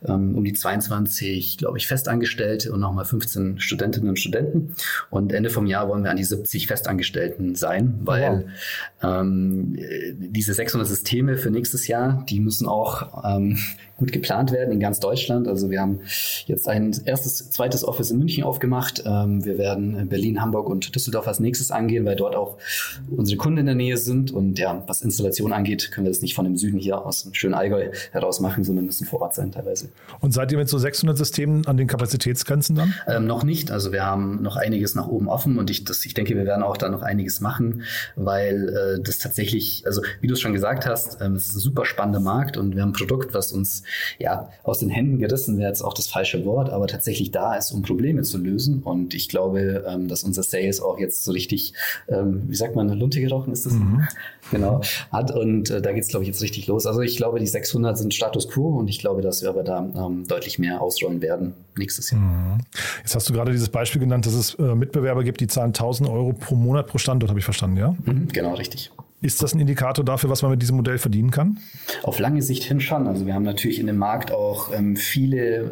ähm, 0.05 0.35
um 0.35 0.43
die 0.43 0.53
22, 0.53 1.57
glaube 1.57 1.77
ich, 1.77 1.87
Festangestellte 1.87 2.71
und 2.71 2.79
nochmal 2.79 3.05
15 3.05 3.59
Studentinnen 3.59 4.09
und 4.09 4.19
Studenten. 4.19 4.75
Und 5.09 5.33
Ende 5.33 5.49
vom 5.49 5.65
Jahr 5.65 5.87
wollen 5.89 6.03
wir 6.03 6.11
an 6.11 6.17
die 6.17 6.23
70 6.23 6.67
Festangestellten 6.67 7.55
sein, 7.55 7.99
weil 8.03 8.45
wow. 9.01 9.21
ähm, 9.21 9.77
diese 10.17 10.53
600 10.53 10.87
Systeme 10.87 11.37
für 11.37 11.51
nächstes 11.51 11.87
Jahr, 11.87 12.25
die 12.29 12.39
müssen 12.39 12.67
auch 12.67 13.23
ähm, 13.25 13.57
gut 13.97 14.11
geplant 14.11 14.51
werden 14.51 14.73
in 14.73 14.79
ganz 14.79 14.99
Deutschland. 14.99 15.47
Also 15.47 15.69
wir 15.69 15.79
haben 15.79 16.01
jetzt 16.45 16.67
ein 16.67 16.95
erstes, 17.05 17.49
zweites 17.49 17.83
Office 17.85 18.11
in 18.11 18.19
München 18.19 18.43
aufgemacht. 18.43 19.03
Ähm, 19.05 19.45
wir 19.45 19.57
werden 19.57 20.07
Berlin, 20.09 20.41
Hamburg 20.41 20.69
und 20.69 20.93
Düsseldorf 20.95 21.27
als 21.27 21.39
nächstes 21.39 21.71
angehen, 21.71 22.05
weil 22.05 22.15
dort 22.15 22.35
auch 22.35 22.57
unsere 23.15 23.37
Kunden 23.37 23.59
in 23.59 23.65
der 23.65 23.75
Nähe 23.75 23.97
sind. 23.97 24.31
Und 24.31 24.59
ja, 24.59 24.83
was 24.87 25.01
Installation 25.01 25.53
angeht, 25.53 25.91
können 25.91 26.05
wir 26.05 26.11
das 26.11 26.21
nicht 26.21 26.35
von 26.35 26.45
dem 26.45 26.57
Süden 26.57 26.77
hier 26.77 27.05
aus 27.05 27.23
dem 27.23 27.33
schönen 27.33 27.53
Allgäu 27.53 27.89
heraus 28.11 28.39
machen, 28.39 28.63
sondern 28.63 28.85
müssen 28.85 29.05
vor 29.05 29.21
Ort 29.21 29.33
sein 29.35 29.51
teilweise. 29.51 29.89
Und 30.19 30.33
seid 30.33 30.51
ihr 30.51 30.57
mit 30.57 30.67
so 30.67 30.77
600 30.77 31.17
Systemen 31.17 31.65
an 31.65 31.77
den 31.77 31.87
Kapazitätsgrenzen 31.87 32.75
dann? 32.75 32.93
Ähm, 33.07 33.25
noch 33.25 33.43
nicht. 33.43 33.71
Also 33.71 33.91
wir 33.93 34.05
haben 34.05 34.41
noch 34.41 34.57
einiges 34.57 34.95
nach 34.95 35.07
oben 35.07 35.29
offen 35.29 35.57
und 35.57 35.69
ich, 35.69 35.85
das, 35.85 36.05
ich 36.05 36.13
denke, 36.13 36.35
wir 36.35 36.45
werden 36.45 36.63
auch 36.63 36.77
da 36.77 36.89
noch 36.89 37.01
einiges 37.01 37.39
machen, 37.39 37.83
weil 38.15 38.69
äh, 38.69 39.01
das 39.01 39.19
tatsächlich, 39.19 39.83
also 39.85 40.01
wie 40.19 40.27
du 40.27 40.33
es 40.33 40.41
schon 40.41 40.53
gesagt 40.53 40.85
hast, 40.85 41.21
ähm, 41.21 41.35
es 41.35 41.47
ist 41.47 41.55
ein 41.55 41.59
super 41.59 41.85
spannender 41.85 42.19
Markt 42.19 42.57
und 42.57 42.75
wir 42.75 42.81
haben 42.81 42.89
ein 42.89 42.93
Produkt, 42.93 43.33
was 43.33 43.51
uns 43.51 43.84
ja 44.19 44.49
aus 44.63 44.79
den 44.79 44.89
Händen 44.89 45.19
gerissen 45.19 45.57
wäre 45.57 45.69
jetzt 45.69 45.81
auch 45.81 45.93
das 45.93 46.07
falsche 46.07 46.45
Wort, 46.45 46.69
aber 46.69 46.87
tatsächlich 46.87 47.31
da 47.31 47.55
ist, 47.55 47.71
um 47.71 47.81
Probleme 47.81 48.23
zu 48.23 48.37
lösen. 48.37 48.81
Und 48.83 49.13
ich 49.13 49.29
glaube, 49.29 49.85
ähm, 49.87 50.07
dass 50.07 50.23
unser 50.23 50.43
Sales 50.43 50.81
auch 50.81 50.99
jetzt 50.99 51.23
so 51.23 51.31
richtig, 51.31 51.73
ähm, 52.07 52.43
wie 52.47 52.55
sagt 52.55 52.75
man, 52.75 52.89
eine 52.89 52.99
Lunte 52.99 53.21
gerochen 53.21 53.53
ist 53.53 53.65
das? 53.65 53.73
Mhm. 53.73 54.07
Genau, 54.51 54.81
hat. 55.11 55.31
Und 55.31 55.69
äh, 55.71 55.81
da 55.81 55.91
geht 55.91 56.03
es, 56.03 56.09
glaube 56.09 56.23
ich, 56.23 56.27
jetzt 56.27 56.41
richtig 56.41 56.67
los. 56.67 56.85
Also 56.85 57.01
ich 57.01 57.17
glaube, 57.17 57.39
die 57.39 57.47
600 57.47 57.97
sind 57.97 58.13
Status 58.13 58.47
quo 58.47 58.77
und 58.77 58.87
ich 58.89 58.99
glaube, 58.99 59.21
dass 59.21 59.41
wir 59.41 59.49
aber 59.49 59.63
da 59.63 59.79
ähm, 59.79 60.27
deutlich 60.27 60.59
mehr 60.59 60.81
ausrollen 60.81 61.21
werden 61.21 61.53
nächstes 61.77 62.11
Jahr. 62.11 62.21
Mhm. 62.21 62.59
Jetzt 62.99 63.15
hast 63.15 63.29
du 63.29 63.33
gerade 63.33 63.51
dieses 63.51 63.69
Beispiel 63.69 64.01
genannt, 64.01 64.25
dass 64.25 64.33
es 64.33 64.53
äh, 64.55 64.75
Mitbewerber 64.75 65.23
gibt, 65.23 65.41
die 65.41 65.47
zahlen 65.47 65.69
1000 65.69 66.09
Euro 66.09 66.33
pro 66.33 66.55
Monat 66.55 66.87
pro 66.87 66.97
Standort, 66.97 67.29
habe 67.29 67.39
ich 67.39 67.45
verstanden, 67.45 67.77
ja? 67.77 67.95
Mhm, 68.05 68.27
genau, 68.31 68.53
richtig. 68.53 68.91
Ist 69.21 69.41
das 69.41 69.53
ein 69.55 69.59
Indikator 69.61 70.03
dafür, 70.03 70.29
was 70.29 70.41
man 70.41 70.51
mit 70.51 70.61
diesem 70.61 70.75
Modell 70.75 70.97
verdienen 70.97 71.31
kann? 71.31 71.57
Auf 72.03 72.19
lange 72.19 72.41
Sicht 72.41 72.63
hin 72.63 72.81
schon. 72.81 73.07
Also 73.07 73.25
wir 73.25 73.33
haben 73.33 73.43
natürlich 73.43 73.79
in 73.79 73.87
dem 73.87 73.97
Markt 73.97 74.31
auch 74.31 74.71
ähm, 74.73 74.97
viele 74.97 75.71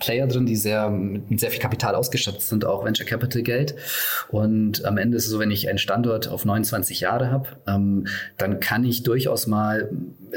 Player 0.00 0.26
drin, 0.26 0.46
die 0.46 0.56
sehr 0.56 0.90
mit 0.90 1.38
sehr 1.38 1.50
viel 1.50 1.60
Kapital 1.60 1.94
ausgestattet 1.94 2.42
sind, 2.42 2.64
auch 2.64 2.84
Venture 2.84 3.06
Capital 3.06 3.42
Geld. 3.42 3.76
Und 4.30 4.84
am 4.84 4.98
Ende 4.98 5.16
ist 5.16 5.24
es 5.24 5.30
so, 5.30 5.38
wenn 5.38 5.52
ich 5.52 5.68
einen 5.68 5.78
Standort 5.78 6.28
auf 6.28 6.44
29 6.44 7.00
Jahre 7.00 7.30
habe, 7.30 7.48
ähm, 7.68 8.08
dann 8.36 8.58
kann 8.58 8.84
ich 8.84 9.04
durchaus 9.04 9.46
mal, 9.46 9.90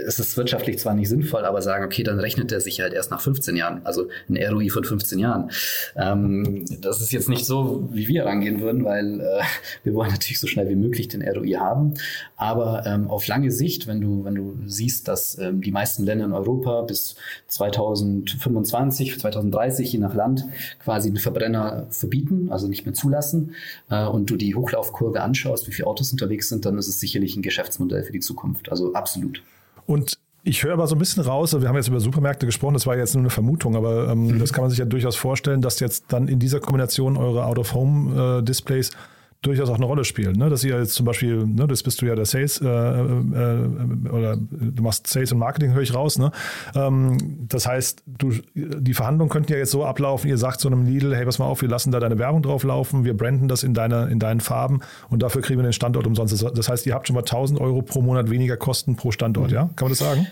es 0.08 0.20
ist 0.20 0.38
wirtschaftlich 0.38 0.78
zwar 0.78 0.94
nicht 0.94 1.10
sinnvoll, 1.10 1.46
aber 1.46 1.64
sagen, 1.64 1.84
okay, 1.84 2.04
dann 2.04 2.20
rechnet 2.20 2.52
er 2.52 2.62
sich 2.62 2.80
halt 2.80 2.94
erst 2.94 3.10
nach 3.10 3.22
15 3.22 3.56
Jahren, 3.56 3.82
also 3.86 4.08
ein 4.30 4.38
ROI 4.38 4.70
von 4.70 4.84
15 4.84 5.18
Jahren. 5.18 5.50
Ähm, 5.96 6.64
das 6.80 7.02
ist 7.02 7.12
jetzt 7.12 7.28
nicht 7.28 7.46
so, 7.46 7.90
wie 7.92 8.08
wir 8.08 8.25
rangehen 8.25 8.62
würden, 8.62 8.86
weil 8.86 9.20
äh, 9.20 9.42
wir 9.84 9.94
wollen 9.96 10.12
natürlich 10.12 10.40
so 10.40 10.48
schnell 10.48 10.70
wie 10.70 10.75
möglich 10.75 11.08
den 11.08 11.28
ROI 11.28 11.54
haben. 11.60 11.96
Aber 12.38 12.86
ähm, 12.86 13.10
auf 13.10 13.27
lange 13.27 13.51
Sicht, 13.51 13.88
wenn 13.88 14.01
du, 14.01 14.25
wenn 14.25 14.36
du 14.36 14.58
siehst, 14.65 15.08
dass 15.08 15.38
ähm, 15.38 15.62
die 15.62 15.72
meisten 15.72 16.04
Länder 16.04 16.25
in 16.25 16.34
Europa 16.34 16.82
bis 16.82 17.15
2025, 17.48 19.20
2030, 19.20 19.94
je 19.94 20.00
nach 20.00 20.13
Land, 20.13 20.44
quasi 20.84 21.10
den 21.10 21.18
Verbrenner 21.18 21.88
verbieten, 21.89 22.50
also 22.51 22.68
nicht 22.68 22.86
mehr 22.86 22.94
zulassen, 22.94 23.56
äh, 23.89 24.06
und 24.06 24.30
du 24.30 24.36
die 24.36 24.54
Hochlaufkurve 24.54 25.22
anschaust, 25.22 25.68
wie 25.68 25.72
viele 25.72 25.88
Autos 25.88 26.12
unterwegs 26.12 26.50
sind, 26.50 26.65
dann 26.65 26.77
ist 26.77 26.88
es 26.88 27.00
sicherlich 27.00 27.38
ein 27.38 27.42
Geschäftsmodell 27.42 28.04
für 28.04 28.12
die 28.12 28.20
Zukunft. 28.20 28.70
Also 28.70 28.94
absolut. 28.94 29.42
Und 29.86 30.18
ich 30.44 30.63
höre 30.63 30.74
aber 30.74 30.88
so 30.88 30.96
ein 30.96 31.00
bisschen 31.00 31.24
raus, 31.24 31.54
also 31.54 31.63
wir 31.63 31.70
haben 31.70 31.75
jetzt 31.75 31.88
über 31.88 32.00
Supermärkte 32.00 32.46
gesprochen, 32.46 32.75
das 32.75 32.86
war 32.86 32.96
jetzt 32.98 33.15
nur 33.15 33.24
eine 33.24 33.32
Vermutung, 33.32 33.75
aber 33.75 34.10
ähm, 34.12 34.27
mhm. 34.27 34.39
das 34.39 34.54
kann 34.54 34.63
man 34.63 34.70
sich 34.70 34.77
ja 34.77 34.86
durchaus 34.86 35.15
vorstellen, 35.15 35.62
dass 35.62 35.80
jetzt 35.80 36.06
dann 36.10 36.27
in 36.27 36.38
dieser 36.38 36.60
Kombination 36.60 37.18
eure 37.18 37.46
Out-of-Home-Displays 37.46 38.89
äh, 38.89 38.94
durchaus 39.46 39.70
auch 39.70 39.75
eine 39.75 39.86
Rolle 39.86 40.04
spielen. 40.04 40.36
Ne? 40.36 40.50
Dass 40.50 40.64
ihr 40.64 40.78
jetzt 40.78 40.94
zum 40.94 41.06
Beispiel, 41.06 41.46
ne, 41.46 41.68
das 41.68 41.84
bist 41.84 42.02
du 42.02 42.06
ja 42.06 42.16
der 42.16 42.25
Sales 42.25 42.62
äh, 42.62 42.68
äh, 42.68 44.10
oder 44.10 44.38
du 44.38 44.84
machst 44.84 45.08
Sales 45.08 45.32
und 45.32 45.40
Marketing, 45.40 45.74
höre 45.74 45.82
ich 45.82 45.94
raus. 45.94 46.18
Ne? 46.18 46.32
Ähm, 46.74 47.46
das 47.48 47.68
heißt, 47.68 48.04
du, 48.06 48.34
die 48.56 48.94
Verhandlungen 48.94 49.30
könnten 49.30 49.52
ja 49.52 49.58
jetzt 49.58 49.72
so 49.72 49.86
ablaufen, 49.86 50.30
ihr 50.30 50.38
sagt 50.38 50.60
zu 50.60 50.68
einem 50.68 50.86
Lidl, 50.86 51.16
hey, 51.16 51.25
pass 51.25 51.40
mal 51.40 51.46
auf, 51.46 51.62
wir 51.62 51.70
lassen 51.70 51.92
da 51.92 52.00
deine 52.00 52.18
Werbung 52.18 52.42
drauf 52.42 52.64
laufen, 52.64 53.06
wir 53.06 53.16
branden 53.16 53.48
das 53.48 53.64
in, 53.64 53.74
deine, 53.74 54.08
in 54.08 54.20
deinen 54.20 54.40
Farben 54.40 54.82
und 55.10 55.22
dafür 55.22 55.42
kriegen 55.42 55.60
wir 55.60 55.64
den 55.64 55.74
Standort 55.74 56.08
umsonst. 56.08 56.44
Das 56.44 56.70
heißt, 56.70 56.86
ihr 56.86 56.94
habt 56.94 57.08
schon 57.08 57.16
mal 57.16 57.22
1000 57.22 57.60
Euro 57.60 57.82
pro 57.82 58.02
Monat 58.02 58.30
weniger 58.30 58.58
Kosten 58.58 58.96
pro 58.96 59.12
Standort, 59.12 59.50
mhm. 59.50 59.56
ja? 59.56 59.62
Kann 59.75 59.86
man 59.86 59.90
das 59.90 60.00
sagen? 60.00 60.28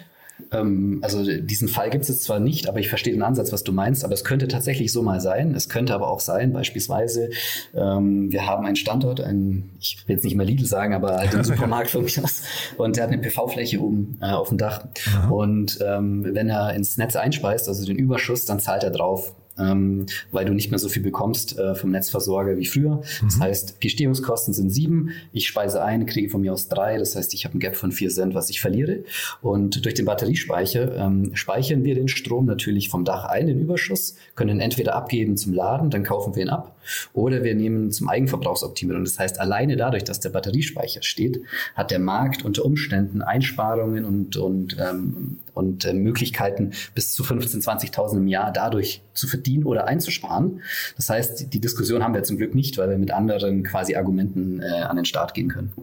Ähm, 0.51 0.99
also 1.01 1.23
diesen 1.23 1.67
Fall 1.67 1.89
gibt 1.89 2.03
es 2.03 2.09
jetzt 2.09 2.23
zwar 2.23 2.39
nicht, 2.39 2.67
aber 2.67 2.79
ich 2.79 2.89
verstehe 2.89 3.13
den 3.13 3.23
Ansatz, 3.23 3.51
was 3.51 3.63
du 3.63 3.71
meinst. 3.71 4.03
Aber 4.03 4.13
es 4.13 4.23
könnte 4.23 4.47
tatsächlich 4.47 4.91
so 4.91 5.01
mal 5.01 5.21
sein. 5.21 5.53
Es 5.55 5.69
könnte 5.69 5.93
aber 5.93 6.09
auch 6.09 6.19
sein, 6.19 6.53
beispielsweise, 6.53 7.29
ähm, 7.73 8.31
wir 8.31 8.45
haben 8.47 8.65
einen 8.65 8.75
Standort, 8.75 9.21
ein, 9.21 9.71
ich 9.79 10.03
will 10.07 10.15
jetzt 10.15 10.23
nicht 10.23 10.35
mehr 10.35 10.45
Lidl 10.45 10.65
sagen, 10.65 10.93
aber 10.93 11.17
halt 11.17 11.33
einen 11.33 11.43
Supermarkt 11.43 11.89
von 11.89 12.03
mir 12.03 12.23
aus. 12.23 12.43
Und 12.77 12.95
der 12.95 13.03
hat 13.03 13.11
eine 13.11 13.21
PV-Fläche 13.21 13.81
oben 13.81 14.17
äh, 14.21 14.31
auf 14.31 14.49
dem 14.49 14.57
Dach. 14.57 14.85
Aha. 15.07 15.29
Und 15.29 15.79
ähm, 15.85 16.25
wenn 16.33 16.49
er 16.49 16.73
ins 16.73 16.97
Netz 16.97 17.15
einspeist, 17.15 17.67
also 17.67 17.85
den 17.85 17.97
Überschuss, 17.97 18.45
dann 18.45 18.59
zahlt 18.59 18.83
er 18.83 18.91
drauf 18.91 19.33
ähm, 19.57 20.05
weil 20.31 20.45
du 20.45 20.53
nicht 20.53 20.71
mehr 20.71 20.79
so 20.79 20.89
viel 20.89 21.03
bekommst 21.03 21.57
äh, 21.57 21.75
vom 21.75 21.91
Netzversorger 21.91 22.57
wie 22.57 22.65
früher. 22.65 22.95
Mhm. 22.95 23.25
Das 23.25 23.39
heißt, 23.39 23.83
die 23.83 23.89
Stehungskosten 23.89 24.53
sind 24.53 24.69
sieben, 24.69 25.09
ich 25.31 25.47
speise 25.47 25.83
ein, 25.83 26.05
kriege 26.05 26.29
von 26.29 26.41
mir 26.41 26.53
aus 26.53 26.67
drei, 26.67 26.97
das 26.97 27.15
heißt, 27.15 27.33
ich 27.33 27.45
habe 27.45 27.57
ein 27.57 27.59
Gap 27.59 27.75
von 27.75 27.91
vier 27.91 28.09
Cent, 28.09 28.33
was 28.33 28.49
ich 28.49 28.61
verliere. 28.61 29.03
Und 29.41 29.85
durch 29.85 29.95
den 29.95 30.05
Batteriespeicher 30.05 30.95
ähm, 30.95 31.31
speichern 31.35 31.83
wir 31.83 31.95
den 31.95 32.07
Strom 32.07 32.45
natürlich 32.45 32.89
vom 32.89 33.05
Dach 33.05 33.25
ein, 33.25 33.47
den 33.47 33.59
Überschuss, 33.59 34.15
können 34.35 34.57
ihn 34.57 34.61
entweder 34.61 34.95
abgeben 34.95 35.37
zum 35.37 35.53
Laden, 35.53 35.89
dann 35.89 36.03
kaufen 36.03 36.35
wir 36.35 36.43
ihn 36.43 36.49
ab, 36.49 36.75
oder 37.13 37.43
wir 37.43 37.55
nehmen 37.55 37.91
zum 37.91 38.09
Eigenverbrauchsoptimierung. 38.09 39.03
Das 39.03 39.19
heißt, 39.19 39.39
alleine 39.39 39.75
dadurch, 39.75 40.03
dass 40.03 40.19
der 40.19 40.29
Batteriespeicher 40.29 41.01
steht, 41.03 41.41
hat 41.75 41.91
der 41.91 41.99
Markt 41.99 42.43
unter 42.43 42.65
Umständen 42.65 43.21
Einsparungen 43.21 44.05
und, 44.05 44.37
und, 44.37 44.77
ähm, 44.79 45.39
und 45.53 45.85
äh, 45.85 45.93
Möglichkeiten 45.93 46.71
bis 46.95 47.13
zu 47.13 47.23
15.000, 47.23 47.93
20.000 47.93 48.17
im 48.17 48.27
Jahr 48.27 48.51
dadurch 48.51 49.01
zu 49.13 49.27
verdienen 49.27 49.63
oder 49.63 49.87
einzusparen. 49.87 50.61
Das 50.95 51.09
heißt, 51.09 51.53
die 51.53 51.59
Diskussion 51.59 52.03
haben 52.03 52.13
wir 52.13 52.23
zum 52.23 52.37
Glück 52.37 52.55
nicht, 52.55 52.77
weil 52.77 52.89
wir 52.89 52.97
mit 52.97 53.11
anderen 53.11 53.63
quasi 53.63 53.95
Argumenten 53.95 54.61
äh, 54.61 54.65
an 54.65 54.95
den 54.95 55.05
Start 55.05 55.33
gehen 55.33 55.49
können. 55.49 55.73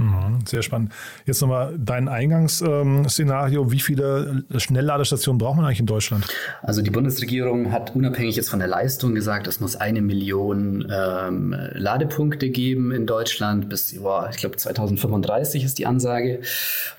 Mhm, 0.00 0.46
sehr 0.46 0.62
spannend. 0.62 0.92
Jetzt 1.26 1.40
nochmal 1.40 1.74
dein 1.78 2.08
Eingangsszenario. 2.08 3.70
Wie 3.70 3.80
viele 3.80 4.44
Schnellladestationen 4.56 5.38
braucht 5.38 5.56
man 5.56 5.66
eigentlich 5.66 5.80
in 5.80 5.86
Deutschland? 5.86 6.26
Also 6.62 6.82
die 6.82 6.90
Bundesregierung 6.90 7.70
hat 7.72 7.94
unabhängig 7.94 8.36
jetzt 8.36 8.48
von 8.48 8.58
der 8.58 8.68
Leistung 8.68 9.14
gesagt, 9.14 9.46
es 9.46 9.60
muss 9.60 9.76
eine 9.76 10.00
Million 10.00 10.90
ähm, 10.90 11.54
Ladepunkte 11.72 12.48
geben 12.50 12.92
in 12.92 13.06
Deutschland 13.06 13.68
bis, 13.68 13.94
boah, 14.00 14.28
ich 14.30 14.38
glaube 14.38 14.56
2035 14.56 15.64
ist 15.64 15.78
die 15.78 15.86
Ansage, 15.86 16.40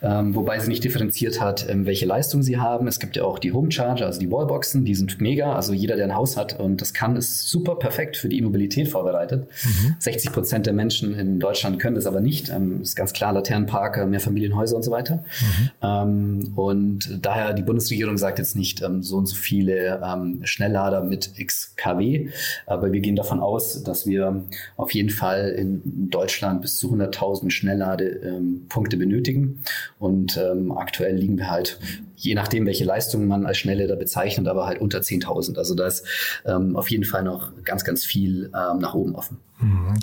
ähm, 0.01 0.35
wobei 0.35 0.59
sie 0.59 0.69
nicht 0.69 0.83
differenziert 0.83 1.41
hat, 1.41 1.67
ähm, 1.69 1.85
welche 1.85 2.05
Leistung 2.05 2.43
sie 2.43 2.57
haben. 2.57 2.87
Es 2.87 2.99
gibt 2.99 3.15
ja 3.15 3.23
auch 3.23 3.39
die 3.39 3.51
Home 3.51 3.71
Charger, 3.71 4.05
also 4.05 4.19
die 4.19 4.31
Wallboxen, 4.31 4.85
die 4.85 4.95
sind 4.95 5.19
mega. 5.21 5.55
Also 5.55 5.73
jeder, 5.73 5.95
der 5.95 6.05
ein 6.05 6.15
Haus 6.15 6.37
hat 6.37 6.59
und 6.59 6.81
das 6.81 6.93
kann, 6.93 7.15
ist 7.15 7.49
super 7.49 7.75
perfekt 7.75 8.17
für 8.17 8.29
die 8.29 8.37
E-Mobilität 8.37 8.89
vorbereitet. 8.89 9.47
Mhm. 9.63 9.95
60 9.99 10.31
Prozent 10.31 10.65
der 10.65 10.73
Menschen 10.73 11.13
in 11.15 11.39
Deutschland 11.39 11.79
können 11.79 11.95
das 11.95 12.05
aber 12.05 12.21
nicht. 12.21 12.51
Ähm, 12.91 12.91
ist 12.91 12.95
ganz 12.95 13.13
klar 13.13 13.33
Laternenpark, 13.33 14.05
Mehrfamilienhäuser 14.07 14.75
und 14.75 14.83
so 14.83 14.91
weiter. 14.91 15.15
Mhm. 15.15 15.69
Ähm, 15.81 16.53
und 16.55 17.19
daher 17.21 17.53
die 17.53 17.61
Bundesregierung 17.61 18.17
sagt 18.17 18.39
jetzt 18.39 18.55
nicht 18.55 18.81
ähm, 18.81 19.01
so 19.01 19.17
und 19.17 19.27
so 19.27 19.35
viele 19.35 20.01
ähm, 20.03 20.41
Schnelllader 20.43 21.01
mit 21.03 21.31
x 21.37 21.73
kW, 21.77 22.29
aber 22.65 22.91
wir 22.91 22.99
gehen 22.99 23.15
davon 23.15 23.39
aus, 23.39 23.83
dass 23.83 24.05
wir 24.05 24.43
auf 24.77 24.93
jeden 24.93 25.09
Fall 25.09 25.49
in 25.49 26.09
Deutschland 26.09 26.61
bis 26.61 26.77
zu 26.77 26.93
100.000 26.93 27.49
Schnellladepunkte 27.49 28.97
benötigen. 28.97 29.63
Und 29.99 30.37
ähm, 30.37 30.71
aktuell 30.71 31.15
liegen 31.15 31.37
wir 31.37 31.49
halt 31.49 31.79
je 32.23 32.35
nachdem, 32.35 32.65
welche 32.65 32.85
Leistungen 32.85 33.27
man 33.27 33.45
als 33.45 33.57
Schnelllader 33.57 33.95
bezeichnet, 33.95 34.47
aber 34.47 34.65
halt 34.65 34.79
unter 34.79 34.99
10.000. 34.99 35.57
Also 35.57 35.75
da 35.75 35.87
ist 35.87 36.05
ähm, 36.45 36.75
auf 36.75 36.89
jeden 36.89 37.03
Fall 37.03 37.23
noch 37.23 37.51
ganz, 37.63 37.83
ganz 37.83 38.05
viel 38.05 38.51
ähm, 38.55 38.79
nach 38.79 38.93
oben 38.93 39.15
offen. 39.15 39.37
Mhm. 39.61 39.93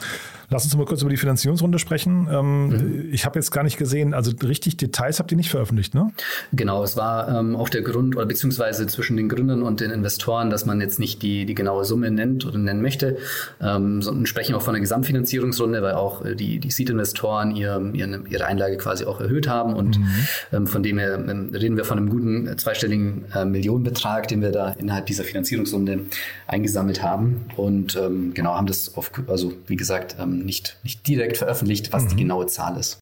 Lass 0.51 0.65
uns 0.65 0.75
mal 0.77 0.87
kurz 0.87 1.03
über 1.03 1.11
die 1.11 1.19
Finanzierungsrunde 1.19 1.79
sprechen. 1.79 2.27
Ähm, 2.31 2.69
mhm. 2.69 3.09
Ich 3.13 3.27
habe 3.27 3.39
jetzt 3.39 3.51
gar 3.51 3.65
nicht 3.65 3.77
gesehen, 3.77 4.15
also 4.15 4.33
richtig 4.43 4.79
Details 4.79 5.19
habt 5.19 5.31
ihr 5.31 5.37
nicht 5.37 5.51
veröffentlicht, 5.51 5.95
ne? 5.95 6.11
Genau, 6.53 6.83
es 6.83 6.97
war 6.97 7.29
ähm, 7.29 7.55
auch 7.55 7.69
der 7.69 7.83
Grund, 7.83 8.17
oder 8.17 8.25
beziehungsweise 8.25 8.87
zwischen 8.87 9.17
den 9.17 9.29
Gründern 9.29 9.63
und 9.63 9.81
den 9.81 9.91
Investoren, 9.91 10.49
dass 10.49 10.65
man 10.65 10.81
jetzt 10.81 10.99
nicht 10.99 11.23
die, 11.23 11.45
die 11.45 11.55
genaue 11.55 11.85
Summe 11.85 12.11
nennt 12.11 12.47
oder 12.47 12.57
nennen 12.57 12.81
möchte, 12.81 13.19
ähm, 13.61 14.01
sondern 14.01 14.25
sprechen 14.25 14.55
auch 14.55 14.63
von 14.63 14.75
einer 14.75 14.81
Gesamtfinanzierungsrunde, 14.81 15.83
weil 15.83 15.95
auch 15.95 16.25
äh, 16.25 16.35
die, 16.35 16.61
die 16.61 16.71
Seed-Investoren 16.71 17.55
ihr, 17.55 17.91
ihre, 17.93 18.23
ihre 18.29 18.47
Einlage 18.47 18.79
quasi 18.79 19.05
auch 19.05 19.21
erhöht 19.21 19.49
haben 19.49 19.75
und 19.75 19.99
mhm. 19.99 20.09
ähm, 20.53 20.67
von 20.67 20.83
dem 20.83 20.99
her 20.99 21.19
reden 21.19 21.77
wir 21.77 21.85
von 21.85 21.99
einem 21.99 22.08
guten 22.11 22.47
äh, 22.47 22.57
zweistelligen 22.57 23.25
äh, 23.35 23.45
Millionenbetrag, 23.45 24.29
den 24.29 24.43
wir 24.43 24.53
da 24.53 24.71
innerhalb 24.71 25.07
dieser 25.07 25.25
Finanzierungsrunde 25.25 26.07
eingesammelt 26.47 27.03
haben 27.03 27.47
und 27.57 27.97
ähm, 27.97 28.35
genau 28.35 28.55
haben 28.55 28.67
das 28.67 28.97
auf, 28.97 29.11
also 29.27 29.53
wie 29.67 29.77
gesagt, 29.77 30.17
ähm, 30.19 30.45
nicht, 30.45 30.79
nicht 30.83 31.07
direkt 31.07 31.37
veröffentlicht, 31.37 31.93
was 31.93 32.05
mhm. 32.05 32.09
die 32.09 32.17
genaue 32.17 32.47
Zahl 32.47 32.79
ist. 32.79 32.99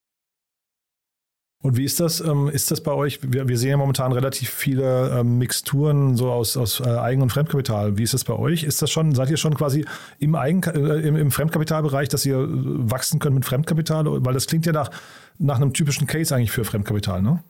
Und 1.62 1.76
wie 1.76 1.84
ist 1.84 1.98
das? 1.98 2.20
Ähm, 2.20 2.48
ist 2.48 2.70
das 2.70 2.80
bei 2.80 2.92
euch? 2.92 3.18
Wir, 3.22 3.48
wir 3.48 3.58
sehen 3.58 3.70
ja 3.70 3.76
momentan 3.76 4.12
relativ 4.12 4.50
viele 4.50 5.10
ähm, 5.18 5.38
Mixturen 5.38 6.16
so 6.16 6.30
aus, 6.30 6.56
aus 6.56 6.78
äh, 6.78 6.84
Eigen- 6.84 7.22
und 7.22 7.30
Fremdkapital. 7.30 7.98
Wie 7.98 8.04
ist 8.04 8.14
das 8.14 8.22
bei 8.22 8.34
euch? 8.34 8.62
Ist 8.62 8.82
das 8.82 8.90
schon, 8.90 9.16
seid 9.16 9.30
ihr 9.30 9.36
schon 9.36 9.56
quasi 9.56 9.84
im, 10.20 10.36
Eigen, 10.36 10.62
äh, 10.62 11.00
im, 11.00 11.16
im 11.16 11.30
Fremdkapitalbereich, 11.32 12.08
dass 12.08 12.24
ihr 12.24 12.46
wachsen 12.48 13.18
könnt 13.18 13.34
mit 13.34 13.44
Fremdkapital? 13.44 14.04
Weil 14.06 14.34
das 14.34 14.46
klingt 14.46 14.64
ja 14.66 14.72
nach, 14.72 14.90
nach 15.38 15.56
einem 15.56 15.72
typischen 15.72 16.06
Case 16.06 16.32
eigentlich 16.34 16.52
für 16.52 16.64
Fremdkapital, 16.64 17.20
ne? 17.20 17.42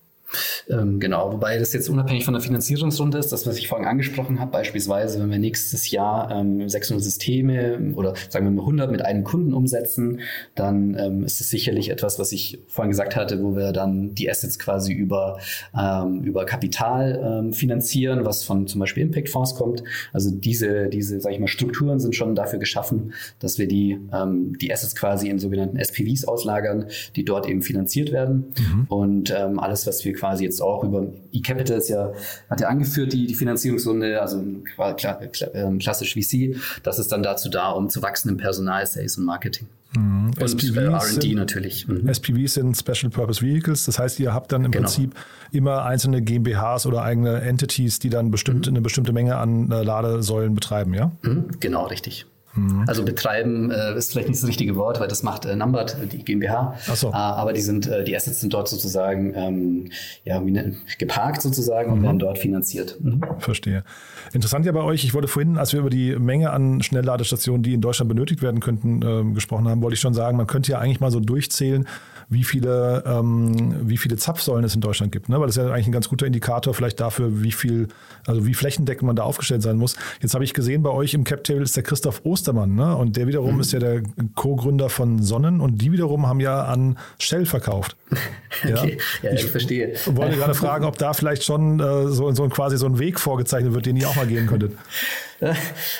Ähm, 0.68 0.98
genau, 1.00 1.32
wobei 1.32 1.58
das 1.58 1.72
jetzt 1.72 1.88
unabhängig 1.88 2.24
von 2.24 2.34
der 2.34 2.42
Finanzierungsrunde 2.42 3.18
ist, 3.18 3.30
das, 3.30 3.46
was 3.46 3.56
ich 3.58 3.68
vorhin 3.68 3.86
angesprochen 3.86 4.40
habe, 4.40 4.50
beispielsweise, 4.50 5.20
wenn 5.20 5.30
wir 5.30 5.38
nächstes 5.38 5.90
Jahr 5.90 6.30
ähm, 6.30 6.68
600 6.68 7.02
Systeme 7.02 7.92
oder 7.94 8.14
sagen 8.28 8.46
wir 8.46 8.50
mal 8.50 8.62
100 8.62 8.90
mit 8.90 9.02
einem 9.02 9.24
Kunden 9.24 9.54
umsetzen, 9.54 10.20
dann 10.54 10.96
ähm, 10.98 11.24
ist 11.24 11.40
es 11.40 11.50
sicherlich 11.50 11.90
etwas, 11.90 12.18
was 12.18 12.32
ich 12.32 12.58
vorhin 12.66 12.90
gesagt 12.90 13.16
hatte, 13.16 13.42
wo 13.42 13.56
wir 13.56 13.72
dann 13.72 14.14
die 14.14 14.28
Assets 14.28 14.58
quasi 14.58 14.92
über, 14.92 15.38
ähm, 15.78 16.22
über 16.22 16.44
Kapital 16.44 17.20
ähm, 17.22 17.52
finanzieren, 17.52 18.24
was 18.24 18.42
von 18.42 18.66
zum 18.66 18.80
Beispiel 18.80 19.04
Impact-Fonds 19.04 19.54
kommt. 19.54 19.82
Also 20.12 20.30
diese, 20.30 20.88
diese, 20.88 21.20
sag 21.20 21.32
ich 21.32 21.38
mal, 21.38 21.46
Strukturen 21.46 22.00
sind 22.00 22.14
schon 22.14 22.34
dafür 22.34 22.58
geschaffen, 22.58 23.12
dass 23.38 23.58
wir 23.58 23.68
die, 23.68 23.98
ähm, 24.12 24.56
die 24.58 24.72
Assets 24.72 24.96
quasi 24.96 25.28
in 25.28 25.38
sogenannten 25.38 25.76
SPVs 25.76 26.24
auslagern, 26.24 26.86
die 27.14 27.24
dort 27.24 27.48
eben 27.48 27.62
finanziert 27.62 28.12
werden. 28.12 28.52
Mhm. 28.58 28.84
Und 28.88 29.36
alles, 29.36 29.86
was 29.86 30.04
wir 30.04 30.15
quasi 30.16 30.44
jetzt 30.44 30.60
auch 30.60 30.82
über 30.82 31.06
eCapital 31.32 31.78
ist 31.78 31.88
ja, 31.88 32.12
hat 32.50 32.60
ja 32.60 32.68
angeführt, 32.68 33.12
die, 33.12 33.26
die 33.26 33.34
Finanzierungsrunde, 33.34 34.20
also 34.20 34.42
klar, 34.74 34.94
klar, 34.94 35.20
ähm, 35.54 35.78
klassisch 35.78 36.14
VC, 36.14 36.56
das 36.82 36.98
ist 36.98 37.12
dann 37.12 37.22
dazu 37.22 37.48
da, 37.48 37.70
um 37.70 37.88
zu 37.88 38.02
wachsen 38.02 38.30
im 38.30 38.36
Personal, 38.36 38.84
Sales 38.86 39.18
und 39.18 39.24
Marketing. 39.24 39.68
Mhm. 39.96 40.32
Und 40.38 40.42
SPVs 40.42 40.76
äh, 40.76 41.14
R&D 41.14 41.34
natürlich. 41.34 41.88
Mhm. 41.88 42.08
SPVs 42.08 42.54
sind 42.54 42.76
Special 42.76 43.10
Purpose 43.10 43.42
Vehicles. 43.42 43.86
Das 43.86 43.98
heißt, 43.98 44.20
ihr 44.20 44.32
habt 44.32 44.52
dann 44.52 44.64
im 44.64 44.70
genau. 44.70 44.84
Prinzip 44.84 45.14
immer 45.52 45.84
einzelne 45.84 46.22
GmbHs 46.22 46.86
oder 46.86 47.02
eigene 47.02 47.40
Entities, 47.40 47.98
die 47.98 48.10
dann 48.10 48.30
bestimmt, 48.30 48.66
mhm. 48.66 48.74
eine 48.74 48.80
bestimmte 48.80 49.12
Menge 49.12 49.36
an 49.36 49.70
äh, 49.70 49.82
Ladesäulen 49.82 50.54
betreiben, 50.54 50.94
ja? 50.94 51.12
Mhm. 51.22 51.46
Genau, 51.60 51.86
richtig. 51.86 52.26
Mhm. 52.56 52.84
Also 52.86 53.04
betreiben 53.04 53.70
äh, 53.70 53.96
ist 53.96 54.12
vielleicht 54.12 54.28
nicht 54.28 54.42
das 54.42 54.48
richtige 54.48 54.76
Wort, 54.76 55.00
weil 55.00 55.08
das 55.08 55.22
macht 55.22 55.44
äh, 55.44 55.54
Numbert, 55.54 55.96
die 56.12 56.24
GmbH. 56.24 56.76
Ach 56.88 56.96
so. 56.96 57.08
Äh, 57.08 57.12
aber 57.12 57.52
die 57.52 57.60
sind, 57.60 57.86
äh, 57.86 58.04
die 58.04 58.16
Assets 58.16 58.40
sind 58.40 58.52
dort 58.52 58.68
sozusagen 58.68 59.34
ähm, 59.34 59.90
ja, 60.24 60.44
wie 60.44 60.50
ne, 60.50 60.76
geparkt 60.98 61.42
sozusagen 61.42 61.92
und 61.92 62.00
mhm. 62.00 62.04
werden 62.04 62.18
dort 62.18 62.38
finanziert. 62.38 62.96
Mhm. 63.00 63.20
Verstehe. 63.38 63.84
Interessant 64.32 64.66
ja 64.66 64.72
bei 64.72 64.82
euch, 64.82 65.04
ich 65.04 65.14
wollte 65.14 65.28
vorhin, 65.28 65.58
als 65.58 65.72
wir 65.72 65.80
über 65.80 65.90
die 65.90 66.16
Menge 66.16 66.50
an 66.50 66.82
Schnellladestationen, 66.82 67.62
die 67.62 67.74
in 67.74 67.80
Deutschland 67.80 68.08
benötigt 68.08 68.42
werden 68.42 68.60
könnten, 68.60 69.02
äh, 69.02 69.34
gesprochen 69.34 69.68
haben, 69.68 69.82
wollte 69.82 69.94
ich 69.94 70.00
schon 70.00 70.14
sagen, 70.14 70.36
man 70.36 70.46
könnte 70.46 70.72
ja 70.72 70.78
eigentlich 70.78 71.00
mal 71.00 71.10
so 71.10 71.20
durchzählen, 71.20 71.86
wie 72.28 72.42
viele, 72.42 73.04
ähm, 73.06 73.88
wie 73.88 73.96
viele 73.96 74.16
Zapfsäulen 74.16 74.64
es 74.64 74.74
in 74.74 74.80
Deutschland 74.80 75.12
gibt. 75.12 75.28
Ne? 75.28 75.38
Weil 75.38 75.46
das 75.46 75.56
ist 75.56 75.62
ja 75.62 75.70
eigentlich 75.70 75.86
ein 75.86 75.92
ganz 75.92 76.08
guter 76.08 76.26
Indikator 76.26 76.74
vielleicht 76.74 76.98
dafür, 76.98 77.42
wie 77.42 77.52
viel, 77.52 77.88
also 78.26 78.46
wie 78.46 78.54
flächendeckend 78.54 79.06
man 79.06 79.14
da 79.14 79.22
aufgestellt 79.22 79.62
sein 79.62 79.76
muss. 79.76 79.96
Jetzt 80.20 80.34
habe 80.34 80.42
ich 80.42 80.52
gesehen, 80.52 80.82
bei 80.82 80.90
euch 80.90 81.14
im 81.14 81.22
Cap-Table 81.22 81.62
ist 81.62 81.76
der 81.76 81.84
Christoph 81.84 82.22
Ostermann, 82.46 82.74
ne? 82.74 82.96
Und 82.96 83.16
der 83.16 83.26
wiederum 83.26 83.56
mhm. 83.56 83.60
ist 83.60 83.72
ja 83.72 83.80
der 83.80 84.02
Co-Gründer 84.34 84.88
von 84.88 85.22
Sonnen 85.22 85.60
und 85.60 85.82
die 85.82 85.90
wiederum 85.92 86.26
haben 86.26 86.40
ja 86.40 86.64
an 86.64 86.96
Shell 87.18 87.44
verkauft. 87.46 87.96
okay. 88.64 88.98
Ja, 89.22 89.32
ich, 89.32 89.44
ich, 89.44 89.50
verstehe. 89.50 89.94
wollte 90.06 90.36
gerade 90.36 90.54
fragen, 90.54 90.84
ob 90.84 90.96
da 90.98 91.12
vielleicht 91.12 91.44
schon 91.44 91.80
äh, 91.80 92.08
so, 92.08 92.30
so 92.32 92.48
quasi 92.48 92.76
so 92.76 92.86
ein 92.86 92.98
Weg 92.98 93.18
vorgezeichnet 93.18 93.74
wird, 93.74 93.86
den 93.86 93.96
ihr 93.96 94.08
auch 94.08 94.16
mal 94.16 94.26
gehen 94.26 94.46
könntet. 94.46 94.72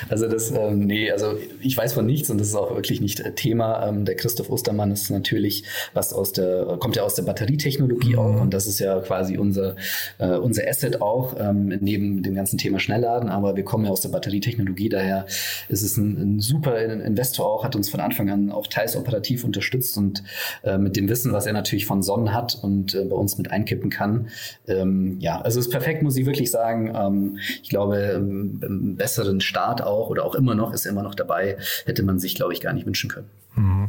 Also 0.09 0.27
das, 0.27 0.51
ähm, 0.51 0.85
nee, 0.85 1.11
also 1.11 1.37
ich 1.61 1.75
weiß 1.77 1.93
von 1.93 2.05
nichts 2.05 2.29
und 2.29 2.39
das 2.39 2.47
ist 2.47 2.55
auch 2.55 2.73
wirklich 2.75 3.01
nicht 3.01 3.19
äh, 3.19 3.33
Thema. 3.33 3.87
Ähm, 3.87 4.05
der 4.05 4.15
Christoph 4.15 4.49
Ostermann 4.49 4.91
ist 4.91 5.09
natürlich 5.09 5.63
was 5.93 6.13
aus 6.13 6.31
der, 6.31 6.77
kommt 6.79 6.95
ja 6.95 7.03
aus 7.03 7.15
der 7.15 7.23
Batterietechnologie 7.23 8.13
mhm. 8.13 8.19
auch 8.19 8.41
und 8.41 8.53
das 8.53 8.67
ist 8.67 8.79
ja 8.79 8.99
quasi 8.99 9.37
unser, 9.37 9.75
äh, 10.17 10.35
unser 10.37 10.67
Asset 10.67 11.01
auch, 11.01 11.35
ähm, 11.39 11.77
neben 11.81 12.23
dem 12.23 12.35
ganzen 12.35 12.57
Thema 12.57 12.79
Schnellladen, 12.79 13.29
aber 13.29 13.55
wir 13.55 13.63
kommen 13.63 13.85
ja 13.85 13.91
aus 13.91 14.01
der 14.01 14.09
Batterietechnologie, 14.09 14.89
daher 14.89 15.25
ist 15.69 15.83
es 15.83 15.97
ein, 15.97 16.35
ein 16.37 16.39
super 16.39 16.79
Investor 16.79 17.45
auch, 17.47 17.63
hat 17.63 17.75
uns 17.75 17.89
von 17.89 17.99
Anfang 17.99 18.29
an 18.29 18.51
auch 18.51 18.67
teils 18.67 18.95
operativ 18.95 19.43
unterstützt 19.43 19.97
und 19.97 20.23
äh, 20.63 20.77
mit 20.77 20.95
dem 20.95 21.09
Wissen, 21.09 21.33
was 21.33 21.45
er 21.45 21.53
natürlich 21.53 21.85
von 21.85 22.01
Sonnen 22.01 22.33
hat 22.33 22.57
und 22.61 22.93
äh, 22.93 23.03
bei 23.03 23.15
uns 23.15 23.37
mit 23.37 23.51
einkippen 23.51 23.89
kann. 23.89 24.27
Ähm, 24.67 25.17
ja, 25.19 25.41
also 25.41 25.59
es 25.59 25.67
ist 25.67 25.71
perfekt, 25.71 26.03
muss 26.03 26.17
ich 26.17 26.25
wirklich 26.25 26.51
sagen. 26.51 26.93
Ähm, 26.95 27.37
ich 27.61 27.69
glaube, 27.69 27.97
ähm, 27.97 28.95
besser 28.97 29.26
besseren 29.27 29.41
Start 29.41 29.81
auch 29.81 30.09
oder 30.09 30.23
auch 30.25 30.35
immer 30.35 30.55
noch, 30.55 30.73
ist 30.73 30.85
immer 30.85 31.03
noch 31.03 31.15
dabei, 31.15 31.57
hätte 31.85 32.03
man 32.03 32.19
sich, 32.19 32.35
glaube 32.35 32.53
ich, 32.53 32.61
gar 32.61 32.73
nicht 32.73 32.85
wünschen 32.85 33.09
können. 33.09 33.29
Mhm. 33.57 33.87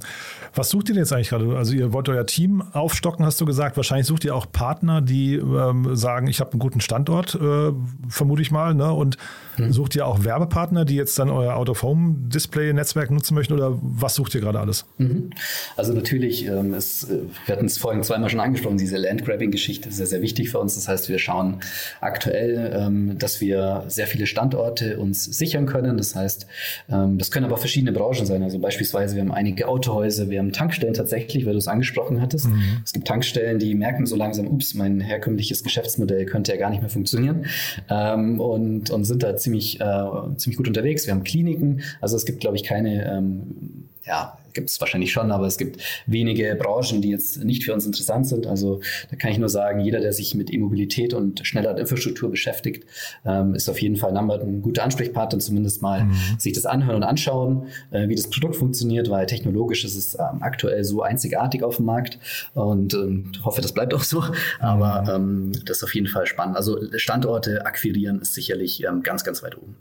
Was 0.55 0.71
sucht 0.71 0.89
ihr 0.89 0.95
denn 0.95 1.03
jetzt 1.03 1.13
eigentlich 1.13 1.29
gerade? 1.29 1.57
Also 1.57 1.75
ihr 1.75 1.93
wollt 1.93 2.09
euer 2.09 2.27
Team 2.27 2.63
aufstocken, 2.73 3.25
hast 3.25 3.41
du 3.41 3.45
gesagt. 3.45 3.77
Wahrscheinlich 3.77 4.07
sucht 4.07 4.25
ihr 4.25 4.35
auch 4.35 4.51
Partner, 4.51 5.01
die 5.01 5.35
ähm, 5.35 5.95
sagen, 5.95 6.27
ich 6.27 6.41
habe 6.41 6.53
einen 6.53 6.61
guten 6.61 6.81
Standort, 6.81 7.35
äh, 7.35 7.73
vermute 8.09 8.43
ich 8.43 8.51
mal. 8.51 8.75
Ne? 8.75 8.93
Und 8.93 9.19
mhm. 9.59 9.73
sucht 9.73 9.95
ihr 9.95 10.07
auch 10.07 10.25
Werbepartner, 10.25 10.85
die 10.85 10.97
jetzt 10.97 11.19
dann 11.19 11.31
euer 11.31 11.55
Out-of-Home-Display-Netzwerk 11.55 13.11
nutzen 13.11 13.35
möchten? 13.35 13.53
Oder 13.53 13.79
was 13.81 14.15
sucht 14.15 14.35
ihr 14.35 14.41
gerade 14.41 14.59
alles? 14.59 14.87
Mhm. 14.97 15.31
Also 15.77 15.93
natürlich, 15.93 16.47
ähm, 16.47 16.75
ist, 16.75 17.05
äh, 17.05 17.21
wir 17.47 17.55
hatten 17.55 17.67
es 17.67 17.79
vorhin 17.79 18.03
zweimal 18.03 18.31
schon 18.31 18.41
angesprochen, 18.41 18.79
diese 18.79 18.97
Landgrabbing-Geschichte 18.97 19.91
ist 19.91 19.97
sehr, 19.97 20.07
sehr 20.07 20.23
wichtig 20.23 20.51
für 20.51 20.59
uns. 20.59 20.75
Das 20.75 20.89
heißt, 20.89 21.09
wir 21.09 21.19
schauen 21.19 21.61
aktuell, 22.01 22.73
ähm, 22.75 23.19
dass 23.19 23.41
wir 23.41 23.85
sehr 23.89 24.07
viele 24.07 24.27
Standorte 24.27 24.99
uns 24.99 25.25
sichern 25.25 25.67
können. 25.67 25.99
Das 25.99 26.15
heißt, 26.15 26.47
ähm, 26.91 27.19
das 27.19 27.31
können 27.31 27.45
aber 27.45 27.59
verschiedene 27.59 27.93
Branchen 27.93 28.25
sein. 28.25 28.43
Also 28.43 28.59
beispielsweise, 28.59 29.15
wir 29.15 29.23
haben 29.23 29.33
einige 29.33 29.58
einige 29.59 29.69
Autohäuser, 29.69 30.31
wir 30.31 30.39
haben 30.39 30.53
Tankstellen 30.53 30.95
tatsächlich, 30.95 31.45
weil 31.45 31.53
du 31.53 31.59
es 31.59 31.69
angesprochen 31.69 32.21
hattest. 32.21 32.47
Mhm. 32.47 32.81
Es 32.85 32.93
gibt 32.93 33.09
Tankstellen, 33.09 33.59
die 33.59 33.75
merken 33.75 34.07
so 34.07 34.17
langsam, 34.17 34.47
ups, 34.47 34.75
mein 34.75 35.01
herkömmliches 35.01 35.65
Geschäftsmodell 35.65 36.27
könnte 36.27 36.53
ja 36.53 36.59
gar 36.59 36.71
nicht 36.71 36.81
mehr 36.81 36.91
funktionieren 36.91 37.47
ähm, 37.91 38.41
und, 38.41 38.91
und 38.91 39.05
sind 39.05 39.23
da 39.23 39.37
ziemlich, 39.37 39.81
äh, 39.81 40.05
ziemlich 40.37 40.57
gut 40.57 40.69
unterwegs. 40.69 41.07
Wir 41.07 41.15
haben 41.15 41.25
Kliniken, 41.25 41.83
also 42.01 42.17
es 42.17 42.25
gibt, 42.25 42.41
glaube 42.41 42.57
ich, 42.57 42.63
keine 42.63 43.11
ähm, 43.11 43.89
ja, 44.09 44.39
gibt 44.55 44.71
es 44.71 44.81
wahrscheinlich 44.81 45.13
schon, 45.13 45.31
aber 45.31 45.47
es 45.47 45.59
gibt 45.59 45.81
wenige 46.07 46.57
Branchen, 46.57 47.03
die 47.03 47.11
jetzt 47.11 47.45
nicht 47.45 47.63
für 47.63 47.75
uns 47.75 47.87
interessant 47.87 48.27
sind. 48.27 48.47
Also 48.47 48.81
da 49.11 49.17
kann 49.17 49.31
ich 49.31 49.39
nur 49.39 49.51
sagen, 49.51 49.81
jeder, 49.81 50.01
der 50.01 50.13
sich 50.13 50.35
mit 50.35 50.53
E-Mobilität 50.53 51.15
und 51.15 51.47
schneller 51.47 51.77
Infrastruktur 51.79 52.31
beschäftigt, 52.31 52.85
ähm, 53.25 53.55
ist 53.55 53.69
auf 53.69 53.81
jeden 53.81 53.97
Fall 53.97 54.13
Numbert 54.13 54.43
ein 54.43 54.63
guter 54.63 54.83
Ansprechpartner, 54.83 55.39
zumindest 55.39 55.83
mal 55.83 56.05
mhm. 56.05 56.15
sich 56.39 56.55
das 56.55 56.67
anhören 56.67 56.97
und 56.97 57.03
anschauen, 57.05 57.69
äh, 57.91 58.09
wie 58.09 58.15
das 58.15 58.31
Produkt 58.31 58.57
funktioniert, 58.57 59.11
weil 59.11 59.27
technologisch 59.27 59.85
ist 59.85 59.97
es 59.97 60.15
ähm, 60.15 60.41
aktuell 60.41 60.83
so 60.83 61.03
einzigartig 61.03 61.63
auf 61.63 61.77
dem 61.77 61.85
Markt 61.85 62.19
und 62.55 62.95
ähm, 62.95 63.33
hoffe, 63.45 63.61
das 63.61 63.73
bleibt 63.73 63.93
auch 63.95 64.03
so. 64.03 64.25
Aber 64.59 65.19
mhm. 65.19 65.53
ähm, 65.53 65.53
das 65.67 65.79
ist 65.79 65.85
auf 65.85 65.95
jeden 65.95 66.09
Fall 66.09 66.27
spannend. 66.27 66.57
Also 66.57 66.79
Standorte 66.97 67.67
akquirieren 67.67 68.21
ist 68.21 68.35
sicherlich 68.35 68.83
ähm, 68.85 69.03
ganz, 69.03 69.25
ganz 69.25 69.43
weit 69.43 69.57
oben. 69.59 69.77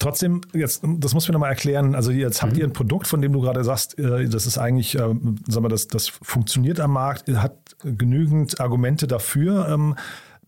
Trotzdem, 0.00 0.40
jetzt, 0.54 0.82
das 0.82 1.12
muss 1.12 1.28
mir 1.28 1.34
nochmal 1.34 1.50
erklären. 1.50 1.94
Also, 1.94 2.10
jetzt 2.10 2.42
habt 2.42 2.54
mhm. 2.54 2.58
ihr 2.58 2.64
ein 2.64 2.72
Produkt, 2.72 3.06
von 3.06 3.20
dem 3.20 3.34
du 3.34 3.40
gerade 3.40 3.62
sagst, 3.62 3.98
äh, 3.98 4.28
das 4.28 4.46
ist 4.46 4.56
eigentlich, 4.56 4.98
äh, 4.98 5.14
sag 5.46 5.62
mal, 5.62 5.68
das, 5.68 5.88
das 5.88 6.08
funktioniert 6.08 6.80
am 6.80 6.92
Markt, 6.92 7.28
hat 7.28 7.56
genügend 7.84 8.60
Argumente 8.60 9.06
dafür. 9.06 9.68
Ähm, 9.68 9.94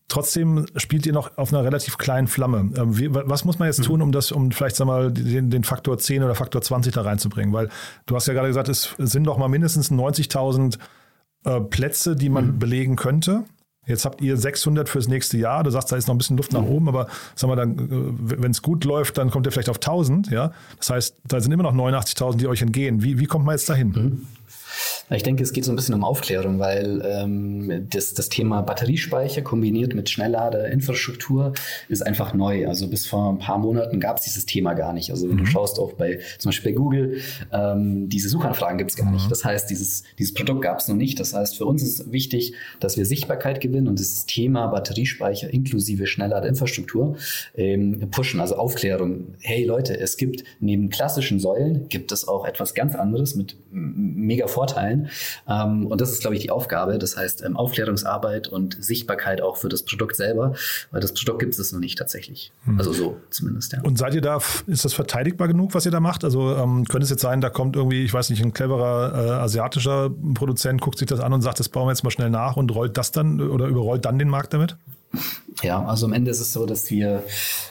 trotzdem 0.09 0.65
spielt 0.77 1.05
ihr 1.05 1.13
noch 1.13 1.37
auf 1.37 1.53
einer 1.53 1.65
relativ 1.65 1.99
kleinen 1.99 2.29
Flamme. 2.29 2.71
Ähm, 2.77 2.97
was 3.11 3.45
muss 3.45 3.59
man 3.59 3.69
jetzt 3.69 3.81
mhm. 3.81 3.85
tun, 3.85 4.03
um 4.03 4.11
das, 4.11 4.33
um 4.33 4.53
vielleicht, 4.53 4.77
sag 4.77 4.87
mal, 4.87 5.13
den, 5.13 5.51
den, 5.51 5.65
Faktor 5.65 5.99
10 5.99 6.23
oder 6.23 6.35
Faktor 6.35 6.63
20 6.63 6.95
da 6.95 7.03
reinzubringen? 7.03 7.53
Weil 7.53 7.69
du 8.07 8.17
hast 8.17 8.27
ja 8.27 8.33
gerade 8.33 8.49
gesagt, 8.49 8.71
es 8.71 8.95
sind 8.97 9.25
doch 9.25 9.37
mal 9.37 9.49
mindestens 9.49 9.91
90.000 9.91 10.79
äh, 11.45 11.61
Plätze, 11.61 12.17
die 12.17 12.31
man 12.31 12.47
mhm. 12.47 12.59
belegen 12.59 12.97
könnte. 12.97 13.45
Jetzt 13.87 14.05
habt 14.05 14.21
ihr 14.21 14.37
600 14.37 14.89
fürs 14.89 15.09
nächste 15.09 15.39
Jahr. 15.39 15.65
Du 15.65 15.71
sagst, 15.71 15.91
da 15.91 15.97
ist 15.97 16.07
noch 16.07 16.15
ein 16.15 16.19
bisschen 16.19 16.37
Luft 16.37 16.53
nach 16.53 16.63
oben, 16.63 16.89
aber 16.89 17.09
sag 17.35 17.49
mal, 17.49 17.57
dann, 17.57 17.79
äh, 17.79 18.41
wenn 18.43 18.53
es 18.53 18.63
gut 18.63 18.85
läuft, 18.85 19.19
dann 19.19 19.31
kommt 19.31 19.47
ihr 19.47 19.51
vielleicht 19.51 19.71
auf 19.71 19.81
1000. 19.81 20.31
Ja, 20.31 20.53
das 20.79 20.91
heißt, 20.91 21.17
da 21.27 21.41
sind 21.41 21.51
immer 21.51 21.65
noch 21.65 21.75
89.000, 21.75 22.37
die 22.37 22.47
euch 22.47 22.63
entgehen. 22.63 23.03
Wie, 23.03 23.19
wie 23.19 23.27
kommt 23.27 23.45
man 23.45 23.55
jetzt 23.57 23.69
dahin? 23.69 23.89
Mhm. 23.89 24.27
Ich 25.11 25.23
denke, 25.23 25.43
es 25.43 25.53
geht 25.53 25.65
so 25.65 25.73
ein 25.73 25.77
bisschen 25.77 25.95
um 25.95 26.05
Aufklärung, 26.05 26.59
weil 26.59 27.03
ähm, 27.05 27.87
das, 27.91 28.15
das 28.15 28.29
Thema 28.29 28.63
Batteriespeicher 28.63 29.43
kombiniert 29.43 29.95
mit 29.95 30.09
Schnellladeinfrastruktur 30.11 31.53
ist 31.89 32.05
einfach 32.07 32.35
neu. 32.35 32.67
Also 32.67 32.89
bis 32.89 33.07
vor 33.07 33.31
ein 33.31 33.39
paar 33.39 33.59
Monaten 33.59 34.01
gab 34.01 34.19
es 34.19 34.25
dieses 34.25 34.47
Thema 34.47 34.75
gar 34.75 34.93
nicht. 34.93 35.11
Also 35.11 35.29
wenn 35.29 35.37
mhm. 35.37 35.41
du 35.41 35.47
schaust 35.47 35.79
auch 35.79 35.93
bei 35.95 36.21
zum 36.39 36.51
Beispiel 36.51 36.73
bei 36.73 36.79
Google, 36.79 37.21
ähm, 37.53 38.09
diese 38.09 38.29
Suchanfragen 38.29 38.79
gibt 38.79 38.91
es 38.91 38.97
gar 38.97 39.07
mhm. 39.07 39.15
nicht. 39.15 39.31
Das 39.31 39.45
heißt, 39.45 39.69
dieses, 39.71 40.05
dieses 40.19 40.35
Produkt 40.35 40.63
gab 40.63 40.79
es 40.79 40.89
noch 40.89 40.97
nicht. 40.97 41.21
Das 41.21 41.35
heißt, 41.35 41.57
für 41.57 41.67
uns 41.67 41.83
ist 41.83 42.11
wichtig, 42.11 42.55
dass 42.81 42.97
wir 42.97 43.05
Sichtbarkeit 43.05 43.61
gewinnen 43.61 43.89
und 43.89 44.01
das 44.01 44.27
Thema 44.27 44.69
Batteriespeicher 44.69 45.53
inklusive 45.53 46.07
Schnellladeinfrastruktur 46.07 47.17
ähm, 47.55 48.09
pushen, 48.11 48.41
also 48.41 48.57
Aufklärung. 48.57 49.35
Hey 49.41 49.65
Leute, 49.65 49.99
es 49.99 50.17
gibt 50.17 50.45
neben 50.61 50.89
klassischen 50.89 51.39
Säulen 51.39 51.89
gibt 51.89 52.13
es 52.13 52.27
auch 52.27 52.47
etwas 52.47 52.75
ganz 52.75 52.95
anderes 52.95 53.35
mit 53.35 53.57
mega 53.71 54.47
Vorteilen. 54.47 54.72
Ähm, 55.49 55.87
und 55.87 56.01
das 56.01 56.11
ist, 56.11 56.21
glaube 56.21 56.37
ich, 56.37 56.43
die 56.43 56.51
Aufgabe. 56.51 56.99
Das 56.99 57.17
heißt, 57.17 57.43
ähm, 57.45 57.57
Aufklärungsarbeit 57.57 58.49
und 58.49 58.83
Sichtbarkeit 58.83 59.41
auch 59.41 59.57
für 59.57 59.69
das 59.69 59.83
Produkt 59.85 60.17
selber, 60.17 60.55
weil 60.91 61.01
das 61.01 61.13
Produkt 61.15 61.41
gibt 61.41 61.59
es 61.59 61.73
noch 61.73 61.81
nicht 61.81 61.99
tatsächlich. 61.99 62.53
Hm. 62.65 62.79
Also 62.79 62.93
so 62.93 63.17
zumindest, 63.31 63.73
ja. 63.73 63.81
Und 63.83 63.99
seid 63.99 64.15
ihr 64.15 64.21
da, 64.21 64.39
ist 64.67 64.85
das 64.85 64.95
verteidigbar 64.95 65.49
genug, 65.49 65.75
was 65.75 65.87
ihr 65.87 65.93
da 65.93 66.01
macht? 66.01 66.25
Also 66.25 66.57
ähm, 66.57 66.85
könnte 66.87 67.05
es 67.05 67.11
jetzt 67.11 67.23
sein, 67.23 67.41
da 67.41 67.51
kommt 67.51 67.77
irgendwie, 67.77 68.05
ich 68.05 68.13
weiß 68.13 68.31
nicht, 68.31 68.43
ein 68.43 68.53
cleverer 68.53 69.15
äh, 69.15 69.31
asiatischer 69.43 70.11
Produzent, 70.35 70.81
guckt 70.81 70.99
sich 70.99 71.09
das 71.09 71.21
an 71.21 71.33
und 71.33 71.43
sagt, 71.43 71.61
das 71.61 71.69
bauen 71.69 71.87
wir 71.87 71.93
jetzt 71.93 72.05
mal 72.05 72.11
schnell 72.11 72.31
nach 72.31 72.57
und 72.57 72.75
rollt 72.75 72.97
das 72.97 73.13
dann 73.13 73.41
oder 73.41 73.67
überrollt 73.67 74.05
dann 74.05 74.19
den 74.19 74.29
Markt 74.29 74.53
damit? 74.55 74.77
Ja, 75.63 75.85
also 75.85 76.07
am 76.07 76.13
Ende 76.13 76.31
ist 76.31 76.41
es 76.41 76.53
so, 76.53 76.67
dass 76.67 76.91
wir 76.91 77.23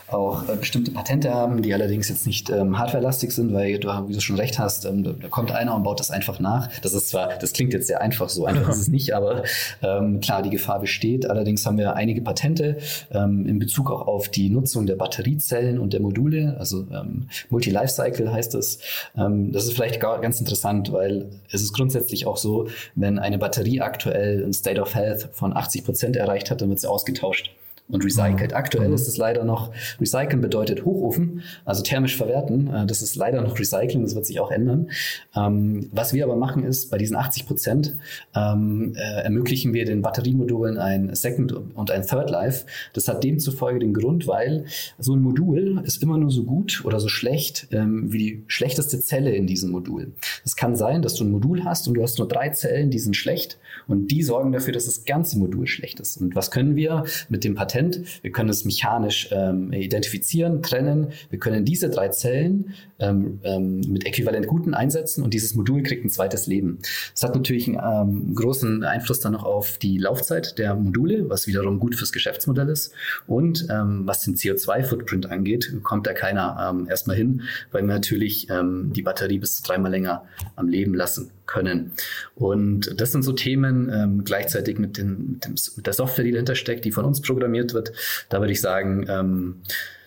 auch 0.08 0.48
äh, 0.48 0.56
bestimmte 0.56 0.92
Patente 0.92 1.34
haben, 1.34 1.62
die 1.62 1.74
allerdings 1.74 2.10
jetzt 2.10 2.28
nicht 2.28 2.50
ähm, 2.50 2.78
hardwarelastig 2.78 3.32
sind, 3.32 3.54
weil 3.54 3.80
du, 3.80 3.90
wie 4.08 4.14
du 4.14 4.22
schon 4.22 4.36
recht 4.36 4.60
hast, 4.60 4.86
ähm, 4.86 5.04
da, 5.04 5.28
kommt 5.30 5.52
einer 5.52 5.76
und 5.76 5.84
baut 5.84 6.00
das 6.00 6.12
einfach 6.12 6.40
nach. 6.40 6.70
Das 6.82 6.94
ist 6.94 7.10
zwar, 7.10 7.38
das 7.40 7.54
klingt 7.54 7.74
jetzt 7.74 7.88
sehr 7.88 8.02
einfach, 8.02 8.30
so 8.30 8.46
einfach 8.46 8.70
ist 8.70 8.78
es 8.78 8.88
nicht, 8.88 9.14
aber 9.14 9.44
ähm, 9.82 10.20
klar, 10.20 10.42
die 10.42 10.50
Gefahr 10.50 10.80
besteht. 10.80 11.30
Allerdings 11.30 11.66
haben 11.66 11.78
wir 11.78 11.96
einige 11.96 12.22
Patente 12.22 12.78
ähm, 13.12 13.46
in 13.46 13.60
Bezug 13.60 13.90
auch 13.90 14.08
auf 14.08 14.30
die 14.30 14.50
Nutzung 14.50 14.86
der 14.86 14.96
Batteriezellen 14.96 15.80
und 15.80 15.94
der 15.94 16.02
Module, 16.02 16.56
also 16.60 16.86
ähm, 16.92 17.28
Multi-Lifecycle 17.50 18.32
heißt 18.32 18.54
das. 18.54 18.80
Ähm, 19.18 19.52
das 19.52 19.66
ist 19.66 19.74
vielleicht 19.74 20.00
gar, 20.00 20.20
ganz 20.22 20.40
interessant, 20.40 20.92
weil 20.92 21.30
es 21.52 21.62
ist 21.62 21.74
grundsätzlich 21.74 22.28
auch 22.28 22.38
so, 22.38 22.68
wenn 22.96 23.20
eine 23.20 23.38
Batterie 23.38 23.82
aktuell 23.82 24.44
ein 24.46 24.54
State 24.54 24.82
of 24.82 24.94
Health 24.94 25.30
von 25.34 25.56
80 25.56 25.86
Prozent 25.86 26.16
erreicht 26.16 26.52
hat, 26.52 26.62
dann 26.62 26.70
wird 26.70 26.80
sie 26.80 26.90
ausgetauscht 26.90 27.31
getauscht 27.32 27.50
und 27.92 28.04
recycelt. 28.04 28.54
Aktuell 28.54 28.90
mhm. 28.90 28.96
ist 28.96 29.08
es 29.08 29.18
leider 29.18 29.44
noch, 29.44 29.72
recyceln 30.00 30.42
bedeutet 30.42 30.86
Hochofen, 30.86 31.42
also 31.66 31.84
thermisch 31.84 32.18
verwerten. 32.18 32.74
Äh, 32.74 32.86
das 32.86 33.02
ist 33.02 33.16
leider 33.16 33.42
noch 33.42 33.60
Recycling, 33.60 34.04
das 34.04 34.16
wird 34.16 34.26
sich 34.26 34.40
auch 34.40 34.52
ändern. 34.52 34.90
Ähm, 35.36 35.90
was 35.92 36.14
wir 36.14 36.24
aber 36.24 36.36
machen 36.36 36.64
ist, 36.64 36.90
bei 36.90 36.98
diesen 36.98 37.16
80 37.16 37.46
Prozent 37.46 37.96
ähm, 38.36 38.94
äh, 38.96 39.24
ermöglichen 39.24 39.74
wir 39.74 39.86
den 39.86 40.02
Batteriemodulen 40.02 40.78
ein 40.78 41.14
Second 41.16 41.52
und 41.52 41.92
ein 41.92 42.06
Third 42.06 42.30
Life. 42.30 42.66
Das 42.94 43.08
hat 43.08 43.24
demzufolge 43.24 43.80
den 43.80 43.94
Grund, 43.94 44.28
weil 44.28 44.66
so 44.98 45.16
ein 45.16 45.22
Modul 45.22 45.82
ist 45.86 46.02
immer 46.02 46.18
nur 46.18 46.32
so 46.32 46.44
gut 46.44 46.82
oder 46.86 47.00
so 47.00 47.08
schlecht 47.08 47.68
ähm, 47.72 48.12
wie 48.12 48.18
die 48.18 48.44
schlechteste 48.48 49.00
Zelle 49.02 49.32
in 49.32 49.48
diesem 49.48 49.72
Modul. 49.72 50.14
Es 50.46 50.56
kann 50.56 50.76
sein, 50.76 51.02
dass 51.02 51.16
du 51.16 51.24
ein 51.24 51.32
Modul 51.32 51.64
hast 51.64 51.88
und 51.88 51.96
du 51.96 52.04
hast 52.04 52.18
nur 52.20 52.28
drei 52.28 52.50
Zellen, 52.50 52.90
die 52.90 53.00
sind 53.00 53.16
schlecht 53.16 53.60
und 53.88 54.10
die 54.12 54.24
sorgen 54.24 54.52
dafür, 54.52 54.74
dass 54.74 54.86
das 54.86 55.06
ganze 55.06 55.38
Modul 55.38 55.68
schlecht 55.68 56.00
ist. 56.00 56.18
Und 56.18 56.36
was 56.36 56.52
können 56.52 56.76
wir 56.76 57.06
mit 57.30 57.44
dem 57.44 57.56
Patent 57.56 57.81
Patent. 57.82 58.24
Wir 58.24 58.32
können 58.32 58.50
es 58.50 58.66
mechanisch 58.66 59.30
ähm, 59.32 59.74
identifizieren, 59.74 60.62
trennen. 60.62 61.08
Wir 61.30 61.40
können 61.40 61.66
diese 61.66 61.90
drei 61.90 62.10
Zellen 62.10 62.74
ähm, 63.00 63.40
ähm, 63.44 63.82
mit 63.88 64.06
äquivalent 64.06 64.48
Guten 64.48 64.74
einsetzen 64.74 65.24
und 65.24 65.34
dieses 65.34 65.56
Modul 65.56 65.84
kriegt 65.84 66.06
ein 66.06 66.10
zweites 66.10 66.48
Leben. 66.48 66.80
Das 67.14 67.24
hat 67.24 67.36
natürlich 67.36 67.68
einen 67.68 67.80
ähm, 68.28 68.36
großen 68.36 68.84
Einfluss 68.84 69.20
dann 69.20 69.34
noch 69.34 69.44
auf 69.44 69.78
die 69.78 69.98
Laufzeit 69.98 70.58
der 70.58 70.76
Module, 70.76 71.30
was 71.30 71.48
wiederum 71.48 71.80
gut 71.80 71.96
fürs 71.96 72.12
Geschäftsmodell 72.12 72.70
ist. 72.70 72.94
Und 73.28 73.68
ähm, 73.70 74.04
was 74.06 74.22
den 74.22 74.36
CO2-Footprint 74.36 75.30
angeht, 75.32 75.74
kommt 75.84 76.08
da 76.08 76.14
keiner 76.14 76.72
ähm, 76.72 76.88
erstmal 76.90 77.16
hin, 77.16 77.44
weil 77.72 77.82
wir 77.82 77.94
natürlich 77.94 78.48
die 78.52 79.02
Batterie 79.02 79.40
bis 79.40 79.58
zu 79.58 79.64
dreimal 79.64 79.92
länger 79.92 80.26
am 80.56 80.68
Leben 80.68 80.94
lassen 80.94 81.32
können. 81.52 81.92
Und 82.36 83.00
das 83.00 83.12
sind 83.12 83.24
so 83.24 83.34
Themen 83.34 83.92
ähm, 83.94 84.24
gleichzeitig 84.24 84.80
mit, 84.80 84.98
den, 84.98 85.34
mit, 85.34 85.46
dem, 85.46 85.56
mit, 85.76 85.86
der 85.86 85.94
Software, 85.94 86.24
die 86.24 86.32
dahinter 86.32 86.56
steckt, 86.56 86.86
die 86.86 86.92
von 86.92 87.04
uns 87.04 87.22
programmiert 87.22 87.74
wird. 87.74 87.92
Da 88.30 88.40
würde 88.40 88.54
ich 88.54 88.62
sagen, 88.62 89.06
ähm, 89.10 89.56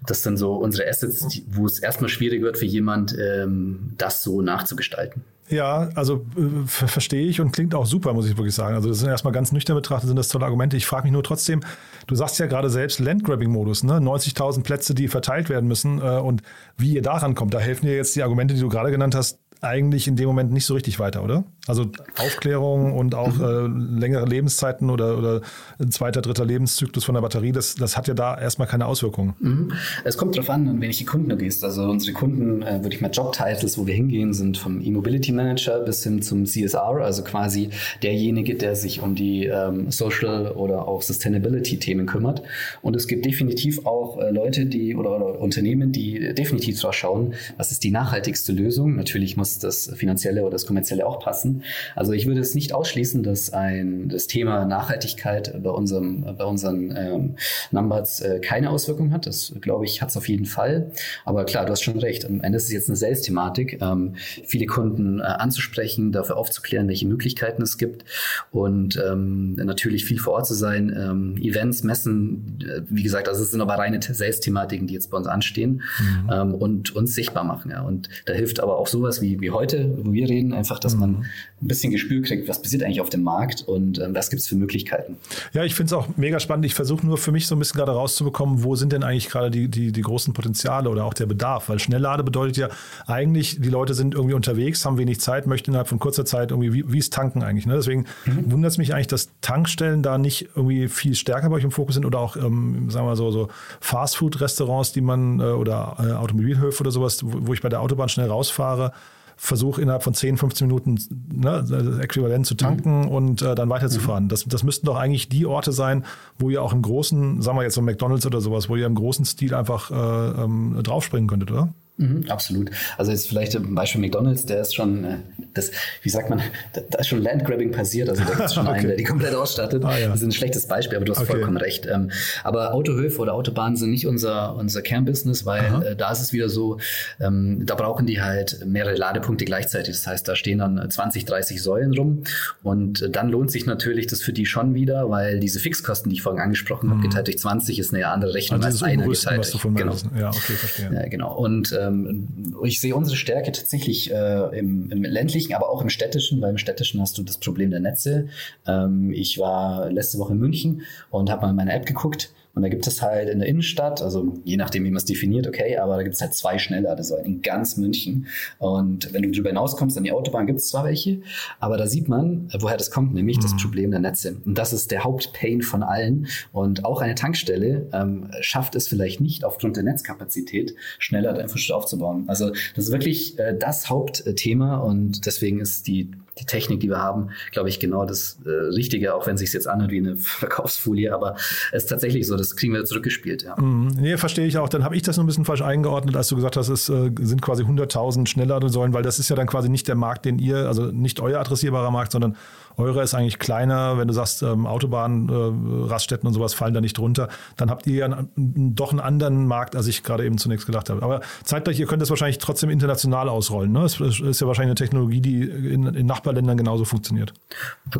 das 0.07 0.23
sind 0.23 0.39
so 0.39 0.55
unsere 0.55 0.89
Assets, 0.89 1.43
wo 1.49 1.67
es 1.67 1.79
erstmal 1.79 2.09
schwierig 2.09 2.43
wird 2.43 2.57
für 2.57 2.67
jemand, 2.67 3.15
ähm, 3.19 3.93
das 3.99 4.23
so 4.23 4.41
nachzugestalten. 4.41 5.23
Ja, 5.51 5.91
also 5.95 6.25
äh, 6.37 6.67
verstehe 6.67 7.27
ich 7.27 7.39
und 7.41 7.53
klingt 7.53 7.75
auch 7.75 7.85
super, 7.85 8.15
muss 8.15 8.27
ich 8.27 8.37
wirklich 8.39 8.55
sagen. 8.55 8.75
Also 8.75 8.89
das 8.89 9.01
sind 9.01 9.11
erstmal 9.11 9.35
ganz 9.35 9.53
nüchtern 9.53 9.77
betrachtet, 9.77 10.09
sind 10.09 10.17
das 10.17 10.29
tolle 10.29 10.47
Argumente. 10.47 10.79
Ich 10.79 10.87
frage 10.87 11.05
mich 11.05 11.13
nur 11.13 11.23
trotzdem, 11.23 11.61
du 12.07 12.15
sagst 12.15 12.39
ja 12.39 12.47
gerade 12.47 12.71
selbst 12.71 12.99
Landgrabbing-Modus, 12.99 13.85
ne? 13.85 13.99
90.000 13.99 14.63
Plätze, 14.63 14.95
die 14.95 15.07
verteilt 15.07 15.51
werden 15.51 15.69
müssen 15.69 16.01
äh, 16.01 16.19
und 16.19 16.43
wie 16.79 16.95
ihr 16.95 17.03
daran 17.03 17.35
kommt. 17.35 17.53
Da 17.53 17.59
helfen 17.59 17.85
dir 17.85 17.95
jetzt 17.95 18.17
die 18.17 18.23
Argumente, 18.23 18.55
die 18.55 18.61
du 18.61 18.71
gerade 18.71 18.91
genannt 18.91 19.15
hast, 19.15 19.39
eigentlich 19.61 20.07
in 20.07 20.17
dem 20.17 20.27
Moment 20.27 20.53
nicht 20.53 20.67
so 20.67 20.75
richtig 20.75 20.99
weiter, 20.99 21.25
oder? 21.25 21.45
Also 21.67 21.87
Aufklärung 22.19 22.93
und 22.93 23.15
auch 23.15 23.41
äh, 23.41 23.67
längere 23.67 24.27
Lebenszeiten 24.27 24.91
oder, 24.91 25.17
oder 25.17 25.41
ein 25.79 25.91
zweiter, 25.91 26.21
dritter 26.21 26.45
Lebenszyklus 26.45 27.05
von 27.05 27.15
der 27.15 27.23
Batterie, 27.23 27.53
das, 27.53 27.75
das 27.75 27.97
hat 27.97 28.07
ja 28.07 28.13
da 28.13 28.39
erstmal 28.39 28.69
keine 28.69 28.85
Auswirkungen. 28.85 29.35
Mhm. 29.41 29.73
Es 30.05 30.19
kommt 30.19 30.37
darauf 30.37 30.51
an, 30.51 30.69
an 30.69 30.81
welche 30.83 31.07
Kunden 31.07 31.31
du 31.31 31.37
gehst. 31.39 31.65
Also 31.65 31.85
unsere 31.85 32.13
Kunden, 32.13 32.63
äh, 32.63 32.83
würde 32.83 32.95
ich 32.95 33.01
mal 33.01 33.11
Jobtitles, 33.11 33.79
wo 33.79 33.87
wir 33.87 33.95
hingehen, 33.95 34.35
sind 34.35 34.59
vom 34.59 34.83
E-Mobility 34.83 35.33
Manager 35.33 35.81
bis 35.81 36.03
hin 36.03 36.21
zum 36.21 36.45
CSR, 36.45 37.01
also 37.03 37.25
quasi 37.25 37.71
derjenige, 38.03 38.57
der 38.57 38.77
sich 38.77 39.01
um 39.01 39.15
die 39.15 39.47
ähm, 39.47 39.91
Social 39.91 40.53
oder 40.53 40.87
auch 40.87 41.01
Sustainability-Themen 41.01 42.05
kümmert. 42.05 42.43
Und 42.83 42.95
es 42.95 43.07
gibt 43.07 43.25
definitiv 43.25 43.87
auch 43.87 44.19
äh, 44.19 44.31
Leute, 44.31 44.67
die 44.67 44.95
oder, 44.95 45.17
oder 45.17 45.41
Unternehmen, 45.41 45.93
die 45.93 46.35
definitiv 46.35 46.79
drauf 46.79 46.95
schauen, 46.95 47.35
was 47.57 47.73
ist 47.73 47.85
die 47.85 47.91
nachhaltigste 47.91 48.53
Lösung. 48.53 48.97
Natürlich 48.97 49.39
muss 49.39 49.54
das 49.59 49.91
Finanzielle 49.95 50.43
oder 50.43 50.53
das 50.53 50.67
Kommerzielle 50.67 51.07
auch 51.07 51.21
passen. 51.21 51.63
Also 51.95 52.13
ich 52.13 52.27
würde 52.27 52.41
es 52.41 52.55
nicht 52.55 52.73
ausschließen, 52.73 53.23
dass 53.23 53.53
ein, 53.53 54.09
das 54.09 54.27
Thema 54.27 54.65
Nachhaltigkeit 54.65 55.63
bei, 55.63 55.71
unserem, 55.71 56.23
bei 56.37 56.45
unseren 56.45 56.95
ähm, 56.97 57.37
Numbers 57.71 58.21
äh, 58.21 58.41
keine 58.41 58.71
Auswirkung 58.71 59.13
hat. 59.13 59.27
Das, 59.27 59.53
glaube 59.61 59.85
ich, 59.85 60.03
hat 60.03 60.11
es 60.11 60.17
auf 60.17 60.29
jeden 60.29 60.47
Fall. 60.47 60.91
Aber 61.25 61.45
klar, 61.45 61.65
du 61.67 61.73
hast 61.73 61.83
schon 61.83 61.99
recht. 61.99 62.25
Am 62.25 62.41
Ende 62.41 62.57
ist 62.57 62.65
es 62.65 62.73
jetzt 62.73 62.89
eine 62.89 62.97
Sales-Thematik, 62.97 63.81
ähm, 63.81 64.15
viele 64.17 64.67
Kunden 64.67 65.21
äh, 65.21 65.23
anzusprechen, 65.23 66.13
dafür 66.13 66.37
aufzuklären, 66.37 66.89
welche 66.89 67.07
Möglichkeiten 67.07 67.63
es 67.63 67.79
gibt 67.79 68.05
und 68.51 69.03
ähm, 69.05 69.55
natürlich 69.55 70.05
viel 70.05 70.19
vor 70.19 70.35
Ort 70.35 70.47
zu 70.47 70.55
sein, 70.55 70.95
ähm, 70.97 71.37
Events, 71.41 71.83
Messen, 71.83 72.59
äh, 72.63 72.83
wie 72.89 73.03
gesagt, 73.03 73.29
also 73.29 73.43
es 73.43 73.51
sind 73.51 73.61
aber 73.61 73.75
reine 73.75 74.01
Sales-Thematiken, 74.03 74.87
die 74.87 74.95
jetzt 74.95 75.11
bei 75.11 75.17
uns 75.17 75.27
anstehen 75.27 75.83
mhm. 75.99 76.31
ähm, 76.33 76.55
und 76.55 76.95
uns 76.95 77.15
sichtbar 77.15 77.45
machen. 77.45 77.71
Ja. 77.71 77.83
Und 77.83 78.09
da 78.27 78.33
hilft 78.33 78.61
aber 78.61 78.79
auch 78.79 78.87
sowas 78.87 79.21
wie, 79.21 79.34
wie 79.41 79.51
heute, 79.51 79.97
wo 80.03 80.13
wir 80.13 80.29
reden, 80.29 80.53
einfach, 80.53 80.79
dass 80.79 80.95
mhm. 80.95 81.01
man 81.01 81.27
ein 81.63 81.69
bisschen 81.69 81.93
Gespür 81.93 82.23
kriegt, 82.23 82.49
was 82.49 82.61
passiert 82.61 82.83
eigentlich 82.83 83.01
auf 83.01 83.11
dem 83.11 83.23
Markt 83.23 83.63
und 83.67 83.99
ähm, 83.99 84.15
was 84.15 84.31
gibt 84.31 84.43
es 84.43 84.49
für 84.49 84.57
Möglichkeiten. 84.57 85.17
Ja, 85.53 85.65
ich 85.65 85.75
finde 85.75 85.89
es 85.89 85.93
auch 85.93 86.17
mega 86.17 86.39
spannend. 86.41 86.67
Ich 86.67 86.75
versuche 86.75 87.07
nur 87.07 87.19
für 87.19 87.33
mich 87.33 87.47
so 87.47 87.57
ein 87.57 87.59
bisschen 87.59 87.79
gerade 87.79 87.93
rauszubekommen, 87.93 88.63
wo 88.63 88.77
sind 88.77 88.93
denn 88.93 89.03
eigentlich 89.03 89.29
gerade 89.29 89.51
die, 89.51 89.69
die, 89.69 89.93
die 89.93 90.01
großen 90.03 90.35
Potenziale 90.35 90.91
oder 90.91 91.05
auch 91.05 91.15
der 91.15 91.27
Bedarf? 91.27 91.69
Weil 91.69 91.79
Schnelllade 91.79 92.23
bedeutet 92.23 92.57
ja 92.57 92.69
eigentlich, 93.07 93.61
die 93.61 93.69
Leute 93.69 93.95
sind 93.95 94.15
irgendwie 94.15 94.35
unterwegs, 94.35 94.85
haben 94.85 94.99
wenig 94.99 95.21
Zeit, 95.21 95.47
möchten 95.47 95.71
innerhalb 95.71 95.89
von 95.89 95.99
kurzer 95.99 96.25
Zeit 96.25 96.51
irgendwie, 96.51 96.73
wie, 96.73 96.93
wie 96.93 96.99
ist 96.99 97.13
Tanken 97.13 97.43
eigentlich? 97.43 97.67
Ne? 97.67 97.75
Deswegen 97.75 98.05
mhm. 98.27 98.53
wundert 98.53 98.73
es 98.73 98.79
mich 98.79 98.93
eigentlich, 98.93 99.07
dass 99.07 99.31
Tankstellen 99.41 100.03
da 100.03 100.19
nicht 100.19 100.49
irgendwie 100.55 100.89
viel 100.89 101.15
stärker 101.15 101.49
bei 101.49 101.57
euch 101.57 101.65
im 101.65 101.71
Fokus 101.71 101.95
sind 101.95 102.05
oder 102.05 102.19
auch, 102.19 102.37
ähm, 102.37 102.91
sagen 102.91 103.07
wir 103.07 103.11
mal 103.11 103.17
so, 103.17 103.31
so 103.31 103.49
Fastfood-Restaurants, 103.81 104.93
die 104.93 105.01
man 105.01 105.41
äh, 105.41 105.45
oder 105.45 105.97
äh, 105.99 106.13
Automobilhöfe 106.13 106.81
oder 106.81 106.91
sowas, 106.91 107.25
wo, 107.25 107.49
wo 107.49 107.53
ich 107.55 107.63
bei 107.63 107.69
der 107.69 107.81
Autobahn 107.81 108.09
schnell 108.09 108.29
rausfahre 108.29 108.93
versuche 109.37 109.83
innerhalb 109.83 110.03
von 110.03 110.15
10, 110.15 110.37
15 110.37 110.67
Minuten 110.67 110.99
ne, 111.33 112.01
Äquivalent 112.03 112.47
zu 112.47 112.55
tanken 112.55 113.03
mhm. 113.03 113.09
und 113.09 113.43
äh, 113.43 113.55
dann 113.55 113.69
weiterzufahren. 113.69 114.25
Mhm. 114.25 114.29
Das, 114.29 114.45
das 114.45 114.63
müssten 114.63 114.87
doch 114.87 114.97
eigentlich 114.97 115.29
die 115.29 115.47
Orte 115.47 115.73
sein, 115.73 116.05
wo 116.39 116.51
ihr 116.51 116.63
auch 116.63 116.73
im 116.73 116.83
großen, 116.83 117.43
sagen 117.43 117.59
wir 117.59 117.63
jetzt 117.63 117.75
so 117.75 117.83
McDonalds 117.83 118.27
oder 118.27 118.41
sowas, 118.41 118.69
wo 118.69 118.77
ihr 118.77 118.87
im 118.87 118.95
großen 118.95 119.25
Stil 119.25 119.55
einfach 119.55 119.91
äh, 119.91 120.43
ähm, 120.43 120.81
draufspringen 120.83 121.29
könntet, 121.29 121.51
oder? 121.51 121.69
Mhm, 121.97 122.25
absolut. 122.29 122.71
Also 122.99 123.13
jetzt 123.13 123.29
vielleicht 123.29 123.55
ein 123.55 123.75
Beispiel 123.75 124.01
McDonalds, 124.01 124.47
der 124.47 124.61
ist 124.61 124.75
schon, 124.75 125.05
äh, 125.05 125.19
das, 125.55 125.71
wie 126.03 126.11
sagt 126.11 126.31
man, 126.31 126.41
da, 126.73 126.83
da 126.89 126.99
ist 126.99 127.09
schon 127.09 127.23
Landgrabbing 127.23 127.73
passiert. 127.73 128.09
Also 128.09 128.25
da 128.25 128.31
gibt 128.31 128.41
es 128.41 128.55
schon 128.55 128.67
okay. 128.67 128.79
einen, 128.79 128.89
der 128.89 128.97
die 128.97 129.05
komplett 129.05 129.35
ausstattet. 129.35 129.85
Ah, 129.85 129.99
ja. 129.99 130.09
Das 130.09 130.21
ist 130.21 130.25
ein 130.25 130.33
schlechtes 130.33 130.67
Beispiel, 130.67 130.97
aber 130.97 131.05
du 131.05 131.13
hast 131.13 131.23
okay. 131.23 131.33
vollkommen 131.33 131.57
recht. 131.57 131.87
Ähm, 131.87 132.11
aber 132.43 132.75
Autohöfe 132.75 133.21
oder 133.21 133.35
Autobahnen 133.35 133.77
sind 133.77 133.91
nicht 133.91 134.07
unser, 134.07 134.57
unser 134.57 134.83
Kernbusiness, 134.83 135.47
weil 135.47 135.83
äh, 135.85 135.97
da 135.97 136.13
ist 136.13 136.21
es 136.21 136.33
wieder 136.33 136.49
so, 136.49 136.79
ähm, 137.21 137.65
da 137.65 137.75
brauchen 137.75 138.07
die 138.07 138.21
halt 138.21 138.65
mehrere 138.67 138.97
Ladepunkte 138.97 139.45
gleichzeitig. 139.45 139.95
Das 139.95 140.07
heißt, 140.07 140.27
da 140.27 140.37
stehen 140.37 140.59
dann 140.59 140.91
20, 140.91 141.25
30 141.25 141.63
Säulen 141.63 141.95
rum 141.95 142.25
und 142.63 143.03
äh, 143.03 143.11
dann 143.11 143.29
lohnt 143.29 143.51
sich 143.51 143.67
natürlich 143.67 144.07
das 144.07 144.23
für 144.23 144.33
die 144.33 144.47
schon 144.47 144.75
wieder, 144.75 145.11
weil 145.11 145.41
diese 145.41 145.61
Fixkosten, 145.61 146.11
die 146.11 146.17
ich 146.17 146.23
vorhin 146.23 146.41
angesprochen 146.41 146.89
mhm. 146.89 146.93
habe, 146.93 147.03
geteilt 147.03 147.27
durch 147.27 147.39
20 147.39 147.79
ist 147.79 147.95
eine 147.95 148.07
andere 148.09 148.35
Rechnung 148.35 148.63
also 148.63 148.85
als 148.85 148.93
eine 148.93 149.07
geteilt. 149.09 149.41
Was 149.41 149.51
du 149.51 149.59
von 149.59 149.75
genau. 149.75 149.95
Ja, 150.19 150.29
okay, 150.29 150.55
verstehe. 150.55 150.91
Ja, 150.93 151.09
genau. 151.09 151.35
Und 151.37 151.77
ähm, 151.79 152.55
ich 152.65 152.81
sehe 152.81 152.95
unsere 152.95 153.17
Stärke 153.17 153.53
tatsächlich 153.53 154.11
äh, 154.11 154.59
im, 154.59 154.91
im, 154.91 155.03
ländlichen, 155.03 155.44
aber 155.53 155.69
auch 155.69 155.83
im 155.83 155.91
städtischen, 155.91 156.41
weil 156.41 156.51
im 156.51 156.59
städtischen 156.59 157.01
hast 157.01 157.19
du 157.19 157.23
das 157.23 157.39
Problem 157.39 157.71
der 157.71 157.81
Netze. 157.81 158.29
Ähm, 158.67 159.13
ich 159.13 159.39
war 159.39 159.91
letzte 159.91 160.19
Woche 160.19 160.33
in 160.33 160.39
München 160.39 160.83
und 161.11 161.31
habe 161.31 161.43
mal 161.43 161.51
in 161.51 161.57
meine 161.57 161.73
App 161.73 161.87
geguckt 161.87 162.33
und 162.55 162.63
da 162.63 162.69
gibt 162.69 162.87
es 162.87 163.03
halt 163.03 163.29
in 163.29 163.41
der 163.41 163.49
Innenstadt, 163.49 164.01
also 164.01 164.35
je 164.45 164.57
nachdem, 164.57 164.85
wie 164.85 164.91
man 164.91 164.99
es 164.99 165.05
definiert, 165.05 165.47
okay, 165.47 165.77
aber 165.77 165.97
da 165.97 166.03
gibt 166.03 166.15
es 166.15 166.21
halt 166.21 166.35
zwei 166.35 166.59
Schnellladesäulen 166.59 167.27
in 167.27 167.43
ganz 167.43 167.77
München. 167.77 168.27
Und 168.59 169.13
wenn 169.13 169.23
du 169.23 169.31
darüber 169.31 169.51
hinauskommst, 169.51 169.99
an 169.99 170.05
die 170.05 170.13
Autobahn 170.13 170.47
gibt 170.47 170.61
es 170.61 170.69
zwar 170.69 170.85
welche, 170.85 171.21
aber 171.59 171.77
da 171.77 171.87
sieht 171.87 172.09
man, 172.09 172.49
woher 172.61 172.77
das 172.77 172.91
kommt, 172.91 173.15
nämlich 173.15 173.39
mhm. 173.39 173.43
das 173.43 173.57
Problem 173.57 173.91
der 173.91 174.01
Netze. 174.01 174.37
Und 174.45 174.57
das 174.57 174.73
ist 174.73 174.91
der 174.91 175.05
Hauptpain 175.05 175.63
von 175.63 175.83
allen. 175.83 176.29
Und 176.53 176.85
auch 176.85 177.01
eine 177.01 177.15
Tankstelle 177.15 177.89
ähm, 177.93 178.31
schafft 178.41 178.75
es 178.77 178.89
vielleicht 178.89 179.21
nicht, 179.21 179.45
aufgrund 179.45 179.77
der 179.77 179.83
Netzkapazität 179.83 180.75
schneller 180.99 181.31
Infrastruktur 181.41 181.77
aufzubauen. 181.77 182.25
Also 182.29 182.51
das 182.51 182.87
ist 182.87 182.93
wirklich 182.93 183.39
äh, 183.39 183.57
das 183.59 183.91
Hauptthema 183.91 184.79
und 184.79 185.27
deswegen 185.27 185.61
ist 185.61 185.87
die 185.87 186.11
die 186.39 186.47
Technik, 186.47 186.81
die 186.81 186.89
wir 186.89 186.99
haben, 186.99 187.31
glaube 187.53 187.69
ich, 187.69 187.79
genau 187.79 188.05
das 188.05 188.39
äh, 188.45 188.51
Richtige, 188.51 189.15
auch 189.15 189.27
wenn 189.27 189.35
es 189.35 189.41
sich 189.41 189.53
jetzt 189.53 189.69
anhört 189.69 189.93
wie 189.93 189.99
eine 189.99 190.17
Verkaufsfolie, 190.17 191.15
aber 191.15 191.37
es 191.73 191.85
ist 191.85 191.87
tatsächlich 191.87 192.27
so, 192.27 192.37
das 192.37 192.57
kriegen 192.57 192.73
wir 192.73 192.85
zurückgespielt. 192.85 193.45
Ja. 193.45 193.61
Mhm. 193.61 193.93
Nee, 193.99 194.17
verstehe 194.17 194.47
ich 194.47 194.59
auch. 194.59 194.69
Dann 194.69 194.85
habe 194.85 194.97
ich 194.97 195.03
das 195.03 195.17
nur 195.17 195.25
ein 195.25 195.27
bisschen 195.29 195.45
falsch 195.45 195.63
eingeordnet, 195.63 196.17
als 196.17 196.29
du 196.29 196.37
gesagt 196.37 196.57
hast, 196.57 196.69
es 196.69 196.89
äh, 196.89 197.11
sind 197.21 197.41
quasi 197.41 197.63
100.000 197.63 198.27
Schnellladesäulen, 198.27 198.93
weil 198.93 199.03
das 199.03 199.19
ist 199.19 199.29
ja 199.29 199.37
dann 199.37 199.47
quasi 199.47 199.69
nicht 199.69 199.87
der 199.87 199.95
Markt, 199.95 200.25
den 200.25 200.39
ihr, 200.39 200.67
also 200.67 200.87
nicht 200.87 201.21
euer 201.21 201.39
adressierbarer 201.39 201.91
Markt, 201.91 202.13
sondern 202.13 202.37
eure 202.77 203.03
ist 203.03 203.15
eigentlich 203.15 203.39
kleiner. 203.39 203.99
Wenn 203.99 204.09
du 204.09 204.15
sagst, 204.15 204.43
ähm, 204.43 204.67
Autobahnen, 204.67 205.29
äh, 205.29 205.89
Raststätten 205.91 206.27
und 206.27 206.33
sowas 206.33 206.55
fallen 206.55 206.75
da 206.75 206.81
nicht 206.81 206.99
drunter, 206.99 207.29
dann 207.57 207.71
habt 207.71 207.87
ihr 207.87 207.95
ja 207.95 208.25
doch 208.37 208.91
einen 208.91 209.01
anderen 209.01 209.47
Markt, 209.47 209.77
als 209.77 209.87
ich 209.87 210.03
gerade 210.03 210.25
eben 210.25 210.39
zunächst 210.39 210.67
gedacht 210.67 210.91
habe. 210.91 211.03
Aber 211.03 211.21
zeitgleich, 211.45 211.79
ihr 211.79 211.87
könnt 211.87 212.03
das 212.03 212.11
wahrscheinlich 212.11 212.39
trotzdem 212.39 212.71
international 212.71 213.29
ausrollen. 213.29 213.73
Ne? 213.73 213.85
Es 213.85 214.01
ist 214.01 214.41
ja 214.41 214.47
wahrscheinlich 214.47 214.71
eine 214.71 214.75
Technologie, 214.75 215.21
die 215.21 215.43
in, 215.43 215.87
in 215.87 216.07
Nachbarländern 216.07 216.57
genauso 216.57 216.85
funktioniert. 216.85 217.33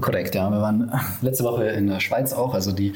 Korrekt, 0.01 0.35
ja. 0.35 0.51
Wir 0.51 0.61
waren 0.61 0.93
letzte 1.23 1.45
Woche 1.45 1.65
in 1.67 1.87
der 1.87 2.01
Schweiz 2.01 2.33
auch. 2.33 2.55
Also 2.55 2.73
die, 2.73 2.95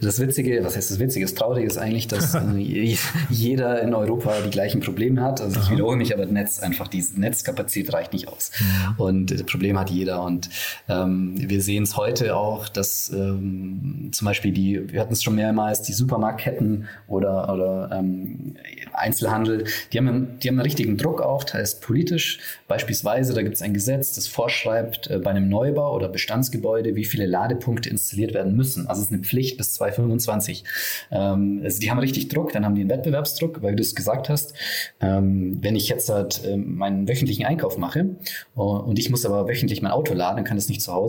das 0.00 0.18
Witzige, 0.20 0.64
was 0.64 0.76
heißt 0.76 0.90
das 0.90 0.98
Witzige? 0.98 1.26
Das 1.26 1.34
Traurige 1.34 1.66
ist 1.66 1.78
eigentlich, 1.78 2.08
dass 2.08 2.34
äh, 2.34 2.96
jeder 3.28 3.82
in 3.82 3.94
Europa 3.94 4.32
die 4.44 4.50
gleichen 4.50 4.80
Probleme 4.80 5.22
hat. 5.22 5.40
Also 5.40 5.60
ich 5.60 5.70
wiederhole 5.70 5.96
mich, 5.96 6.14
aber 6.14 6.22
das 6.22 6.32
Netz 6.32 6.60
einfach, 6.60 6.88
die 6.88 7.04
Netzkapazität 7.16 7.92
reicht 7.92 8.12
nicht 8.12 8.28
aus. 8.28 8.50
Und 8.96 9.30
das 9.30 9.42
Problem 9.44 9.78
hat 9.78 9.90
jeder. 9.90 10.22
Und 10.22 10.48
ähm, 10.88 11.17
wir 11.36 11.62
sehen 11.62 11.84
es 11.84 11.96
heute 11.96 12.36
auch, 12.36 12.68
dass 12.68 13.10
ähm, 13.10 14.10
zum 14.12 14.24
Beispiel 14.24 14.52
die, 14.52 14.92
wir 14.92 15.00
hatten 15.00 15.12
es 15.12 15.22
schon 15.22 15.34
mehrmals, 15.34 15.82
die 15.82 15.92
Supermarktketten 15.92 16.88
oder, 17.06 17.52
oder 17.52 17.90
ähm, 17.92 18.56
Einzelhandel, 18.92 19.64
die 19.92 19.98
haben, 19.98 20.38
die 20.40 20.48
haben 20.48 20.56
einen 20.56 20.62
richtigen 20.62 20.96
Druck 20.96 21.22
auch, 21.22 21.44
teils 21.44 21.80
politisch. 21.80 22.40
Beispielsweise, 22.66 23.34
da 23.34 23.42
gibt 23.42 23.54
es 23.56 23.62
ein 23.62 23.74
Gesetz, 23.74 24.14
das 24.14 24.26
vorschreibt, 24.26 25.10
äh, 25.10 25.18
bei 25.18 25.30
einem 25.30 25.48
Neubau 25.48 25.94
oder 25.94 26.08
Bestandsgebäude, 26.08 26.94
wie 26.94 27.04
viele 27.04 27.26
Ladepunkte 27.26 27.88
installiert 27.88 28.34
werden 28.34 28.54
müssen. 28.56 28.86
Also 28.86 29.02
es 29.02 29.08
ist 29.08 29.12
eine 29.12 29.22
Pflicht 29.22 29.56
bis 29.56 29.74
2025. 29.74 30.64
Ähm, 31.10 31.60
also 31.64 31.80
die 31.80 31.90
haben 31.90 31.98
richtig 31.98 32.28
Druck, 32.28 32.52
dann 32.52 32.64
haben 32.64 32.74
die 32.74 32.82
einen 32.82 32.90
Wettbewerbsdruck, 32.90 33.62
weil 33.62 33.76
du 33.76 33.82
es 33.82 33.94
gesagt 33.94 34.28
hast. 34.28 34.54
Ähm, 35.00 35.58
wenn 35.60 35.76
ich 35.76 35.88
jetzt 35.88 36.08
halt 36.08 36.44
äh, 36.44 36.56
meinen 36.56 37.08
wöchentlichen 37.08 37.44
Einkauf 37.44 37.78
mache 37.78 38.16
uh, 38.56 38.62
und 38.62 38.98
ich 38.98 39.10
muss 39.10 39.24
aber 39.24 39.48
wöchentlich 39.48 39.82
mein 39.82 39.92
Auto 39.92 40.14
laden, 40.14 40.36
dann 40.36 40.44
kann 40.44 40.56
das 40.56 40.68
nicht 40.68 40.82
zu 40.82 40.92
Hause, 40.92 41.07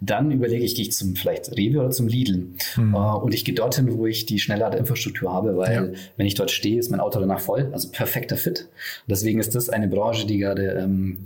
dann 0.00 0.30
überlege 0.30 0.64
ich, 0.64 0.74
gehe 0.74 0.84
ich 0.84 0.92
zum 0.92 1.16
vielleicht 1.16 1.56
Rewe 1.56 1.80
oder 1.80 1.90
zum 1.90 2.08
Lidl. 2.08 2.48
Mhm. 2.76 2.94
Und 2.94 3.34
ich 3.34 3.44
gehe 3.44 3.54
dorthin, 3.54 3.96
wo 3.96 4.06
ich 4.06 4.26
die 4.26 4.38
Schnellladeinfrastruktur 4.38 5.32
habe, 5.32 5.56
weil 5.56 5.74
ja. 5.74 6.00
wenn 6.16 6.26
ich 6.26 6.34
dort 6.34 6.50
stehe, 6.50 6.78
ist 6.78 6.90
mein 6.90 7.00
Auto 7.00 7.20
danach 7.20 7.40
voll, 7.40 7.70
also 7.72 7.88
perfekter 7.90 8.36
Fit. 8.36 8.68
Und 9.06 9.10
deswegen 9.10 9.40
ist 9.40 9.54
das 9.54 9.68
eine 9.68 9.88
Branche, 9.88 10.26
die 10.26 10.38
gerade 10.38 10.78
ähm, 10.82 11.18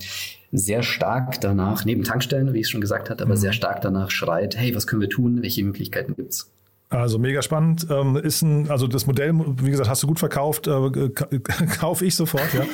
sehr 0.52 0.82
stark 0.82 1.40
danach, 1.40 1.84
neben 1.84 2.04
Tankstellen, 2.04 2.52
wie 2.54 2.60
ich 2.60 2.66
es 2.66 2.70
schon 2.70 2.80
gesagt 2.80 3.10
hatte, 3.10 3.24
aber 3.24 3.34
mhm. 3.34 3.40
sehr 3.40 3.52
stark 3.52 3.80
danach 3.80 4.10
schreit, 4.10 4.56
hey, 4.56 4.74
was 4.74 4.86
können 4.86 5.02
wir 5.02 5.10
tun, 5.10 5.42
welche 5.42 5.64
Möglichkeiten 5.64 6.14
gibt 6.16 6.32
es? 6.32 6.50
Also 6.88 7.18
mega 7.18 7.42
spannend. 7.42 7.86
Ähm, 7.90 8.16
ist 8.16 8.42
ein, 8.42 8.70
also 8.70 8.86
das 8.86 9.06
Modell, 9.06 9.32
wie 9.60 9.70
gesagt, 9.70 9.88
hast 9.88 10.02
du 10.02 10.06
gut 10.06 10.20
verkauft, 10.20 10.68
äh, 10.68 11.08
kaufe 11.78 12.04
ich 12.04 12.14
sofort, 12.14 12.48
ja. 12.54 12.64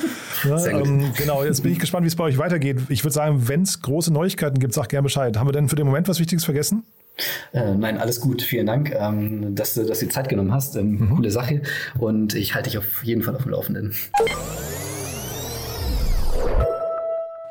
ja 0.49 0.67
ähm, 0.67 1.11
genau, 1.17 1.43
jetzt 1.43 1.63
bin 1.63 1.71
ich 1.71 1.79
gespannt, 1.79 2.03
wie 2.03 2.09
es 2.09 2.15
bei 2.15 2.25
euch 2.25 2.37
weitergeht. 2.37 2.77
Ich 2.89 3.03
würde 3.03 3.13
sagen, 3.13 3.47
wenn 3.47 3.63
es 3.63 3.81
große 3.81 4.13
Neuigkeiten 4.13 4.59
gibt, 4.59 4.73
sag 4.73 4.89
gerne 4.89 5.03
Bescheid. 5.03 5.35
Haben 5.37 5.47
wir 5.47 5.53
denn 5.53 5.67
für 5.67 5.75
den 5.75 5.87
Moment 5.87 6.07
was 6.07 6.19
Wichtiges 6.19 6.45
vergessen? 6.45 6.83
Äh, 7.53 7.75
nein, 7.75 7.97
alles 7.97 8.19
gut. 8.19 8.41
Vielen 8.41 8.65
Dank, 8.65 8.91
ähm, 8.91 9.55
dass, 9.55 9.75
du, 9.75 9.85
dass 9.85 9.99
du 9.99 10.07
Zeit 10.09 10.29
genommen 10.29 10.51
hast. 10.51 10.75
Ähm, 10.75 10.99
mhm. 10.99 11.15
Coole 11.15 11.31
Sache. 11.31 11.61
Und 11.99 12.33
ich 12.35 12.55
halte 12.55 12.69
dich 12.69 12.77
auf 12.77 13.03
jeden 13.03 13.21
Fall 13.21 13.35
auf 13.35 13.43
dem 13.43 13.51
Laufenden. 13.51 13.93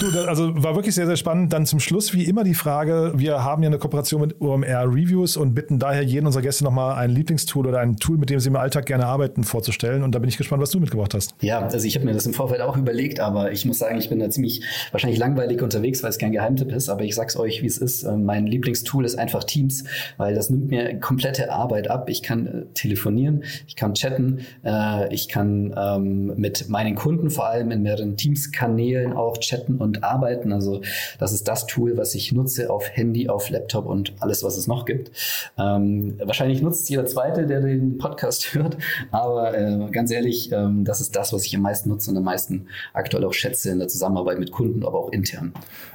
Du, 0.00 0.28
also 0.28 0.62
war 0.62 0.76
wirklich 0.76 0.94
sehr, 0.94 1.06
sehr 1.06 1.16
spannend. 1.16 1.52
Dann 1.52 1.66
zum 1.66 1.80
Schluss 1.80 2.12
wie 2.12 2.24
immer 2.24 2.44
die 2.44 2.54
Frage, 2.54 3.12
wir 3.16 3.42
haben 3.42 3.62
ja 3.62 3.68
eine 3.68 3.78
Kooperation 3.78 4.20
mit 4.20 4.40
OMR 4.40 4.84
Reviews 4.84 5.36
und 5.36 5.54
bitten 5.54 5.78
daher 5.78 6.02
jeden 6.02 6.26
unserer 6.26 6.42
Gäste 6.42 6.62
nochmal 6.62 6.96
ein 6.96 7.10
Lieblingstool 7.10 7.66
oder 7.66 7.80
ein 7.80 7.96
Tool, 7.96 8.16
mit 8.16 8.30
dem 8.30 8.38
sie 8.38 8.48
im 8.48 8.56
Alltag 8.56 8.86
gerne 8.86 9.06
arbeiten, 9.06 9.42
vorzustellen. 9.42 10.02
Und 10.04 10.14
da 10.14 10.20
bin 10.20 10.28
ich 10.28 10.36
gespannt, 10.36 10.62
was 10.62 10.70
du 10.70 10.78
mitgebracht 10.78 11.14
hast. 11.14 11.34
Ja, 11.40 11.60
also 11.60 11.84
ich 11.86 11.96
habe 11.96 12.04
mir 12.04 12.12
das 12.12 12.26
im 12.26 12.34
Vorfeld 12.34 12.60
auch 12.60 12.76
überlegt, 12.76 13.18
aber 13.18 13.50
ich 13.50 13.64
muss 13.64 13.78
sagen, 13.78 13.98
ich 13.98 14.08
bin 14.08 14.20
da 14.20 14.30
ziemlich 14.30 14.62
wahrscheinlich 14.92 15.18
langweilig 15.18 15.62
unterwegs, 15.62 16.02
weil 16.02 16.10
es 16.10 16.18
kein 16.18 16.32
Geheimtipp 16.32 16.70
ist, 16.70 16.88
aber 16.88 17.02
ich 17.02 17.14
sag's 17.14 17.36
euch, 17.36 17.62
wie 17.62 17.66
es 17.66 17.78
ist. 17.78 18.04
Ähm, 18.04 18.24
mein 18.24 18.46
Lieblingstool 18.46 19.04
ist 19.04 19.18
einfach 19.18 19.42
Teams, 19.44 19.84
weil 20.16 20.34
das 20.34 20.48
nimmt 20.48 20.68
mir 20.68 20.98
komplette 21.00 21.50
Arbeit 21.50 21.90
ab. 21.90 22.08
Ich 22.08 22.22
kann 22.22 22.46
äh, 22.46 22.64
telefonieren, 22.74 23.42
ich 23.66 23.74
kann 23.74 23.94
chatten, 23.94 24.40
äh, 24.64 25.12
ich 25.12 25.28
kann 25.28 25.74
ähm, 25.76 26.34
mit 26.36 26.68
meinen 26.68 26.94
Kunden 26.94 27.30
vor 27.30 27.48
allem 27.48 27.72
in 27.72 27.82
mehreren 27.82 28.16
Teams-Kanälen 28.16 29.12
auch 29.12 29.38
chatten 29.38 29.78
und 29.78 29.87
und 29.88 30.04
arbeiten. 30.04 30.52
Also 30.52 30.82
das 31.18 31.32
ist 31.32 31.48
das 31.48 31.66
Tool, 31.66 31.96
was 31.96 32.14
ich 32.14 32.32
nutze 32.32 32.70
auf 32.70 32.88
Handy, 32.88 33.28
auf 33.28 33.50
Laptop 33.50 33.86
und 33.86 34.14
alles, 34.20 34.42
was 34.44 34.56
es 34.56 34.66
noch 34.66 34.84
gibt. 34.84 35.10
Ähm, 35.58 36.18
wahrscheinlich 36.22 36.62
nutzt 36.62 36.88
jeder 36.88 37.06
Zweite, 37.06 37.46
der 37.46 37.60
den 37.60 37.98
Podcast 37.98 38.54
hört, 38.54 38.76
aber 39.10 39.56
äh, 39.56 39.90
ganz 39.90 40.10
ehrlich, 40.10 40.52
ähm, 40.52 40.84
das 40.84 41.00
ist 41.00 41.16
das, 41.16 41.32
was 41.32 41.44
ich 41.44 41.56
am 41.56 41.62
meisten 41.62 41.88
nutze 41.88 42.10
und 42.10 42.16
am 42.16 42.24
meisten 42.24 42.66
aktuell 42.92 43.24
auch 43.24 43.32
schätze 43.32 43.70
in 43.70 43.78
der 43.78 43.88
Zusammenarbeit 43.88 44.38
mit 44.38 44.52
Kunden, 44.52 44.84
aber 44.84 44.98
auch 44.98 45.10
intern. 45.10 45.52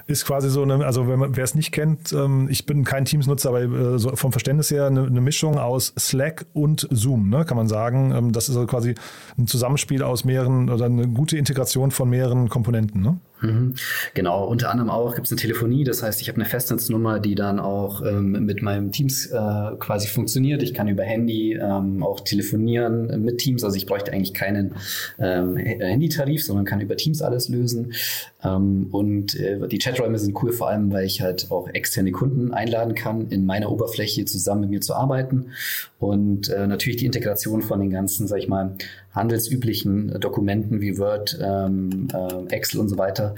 Ist 0.07 0.25
quasi 0.25 0.49
so 0.49 0.63
eine, 0.63 0.85
also 0.85 1.07
wer 1.07 1.43
es 1.43 1.55
nicht 1.55 1.71
kennt, 1.71 2.11
ähm, 2.11 2.47
ich 2.49 2.65
bin 2.65 2.83
kein 2.83 3.05
Teams-Nutzer, 3.05 3.49
aber 3.49 3.61
äh, 3.61 3.99
so 3.99 4.15
vom 4.15 4.31
Verständnis 4.31 4.71
her 4.71 4.87
eine, 4.87 5.05
eine, 5.05 5.21
Mischung 5.21 5.57
aus 5.57 5.93
Slack 5.97 6.45
und 6.53 6.87
Zoom, 6.91 7.29
ne, 7.29 7.45
kann 7.45 7.55
man 7.55 7.67
sagen. 7.67 8.11
Ähm, 8.11 8.31
das 8.31 8.49
ist 8.49 8.55
also 8.55 8.67
quasi 8.67 8.95
ein 9.37 9.47
Zusammenspiel 9.47 10.03
aus 10.03 10.25
mehreren 10.25 10.69
oder 10.69 10.85
eine 10.85 11.07
gute 11.07 11.37
Integration 11.37 11.91
von 11.91 12.09
mehreren 12.09 12.49
Komponenten. 12.49 13.01
Ne? 13.01 13.17
Mhm. 13.43 13.75
Genau, 14.13 14.45
unter 14.47 14.71
anderem 14.71 14.89
auch 14.89 15.15
gibt 15.15 15.27
es 15.27 15.31
eine 15.31 15.41
Telefonie, 15.41 15.83
das 15.83 16.01
heißt, 16.01 16.21
ich 16.21 16.29
habe 16.29 16.37
eine 16.37 16.45
Festnetznummer, 16.45 17.19
die 17.19 17.35
dann 17.35 17.59
auch 17.59 18.01
ähm, 18.01 18.31
mit 18.45 18.61
meinem 18.61 18.91
Teams 18.91 19.27
äh, 19.27 19.75
quasi 19.79 20.07
funktioniert. 20.07 20.63
Ich 20.63 20.73
kann 20.73 20.87
über 20.87 21.03
Handy 21.03 21.53
ähm, 21.53 22.03
auch 22.03 22.21
telefonieren 22.21 23.21
mit 23.23 23.39
Teams, 23.39 23.63
also 23.63 23.75
ich 23.75 23.85
bräuchte 23.85 24.13
eigentlich 24.13 24.33
keinen 24.33 24.75
ähm, 25.19 25.57
Handytarif, 25.57 26.43
sondern 26.43 26.65
kann 26.65 26.79
über 26.79 26.95
Teams 26.95 27.21
alles 27.21 27.49
lösen. 27.49 27.93
Ähm, 28.43 28.87
und 28.91 29.39
äh, 29.39 29.67
die 29.67 29.79
Chaträume 29.79 30.19
sind 30.19 30.41
cool, 30.43 30.51
vor 30.51 30.69
allem, 30.69 30.91
weil 30.91 31.05
ich 31.05 31.21
halt 31.21 31.51
auch 31.51 31.67
externe 31.69 32.11
Kunden 32.11 32.53
einladen 32.53 32.95
kann, 32.95 33.29
in 33.29 33.45
meiner 33.45 33.71
Oberfläche 33.71 34.25
zusammen 34.25 34.61
mit 34.61 34.69
mir 34.69 34.81
zu 34.81 34.93
arbeiten. 34.93 35.51
Und 35.99 36.49
äh, 36.49 36.67
natürlich 36.67 36.97
die 36.97 37.05
Integration 37.05 37.61
von 37.61 37.79
den 37.79 37.89
ganzen, 37.89 38.27
sag 38.27 38.39
ich 38.39 38.47
mal, 38.47 38.75
handelsüblichen 39.13 40.19
Dokumenten 40.19 40.81
wie 40.81 40.97
Word, 40.97 41.37
ähm, 41.41 42.07
äh, 42.13 42.53
Excel 42.53 42.81
und 42.81 42.89
so 42.89 42.97
weiter 42.97 43.35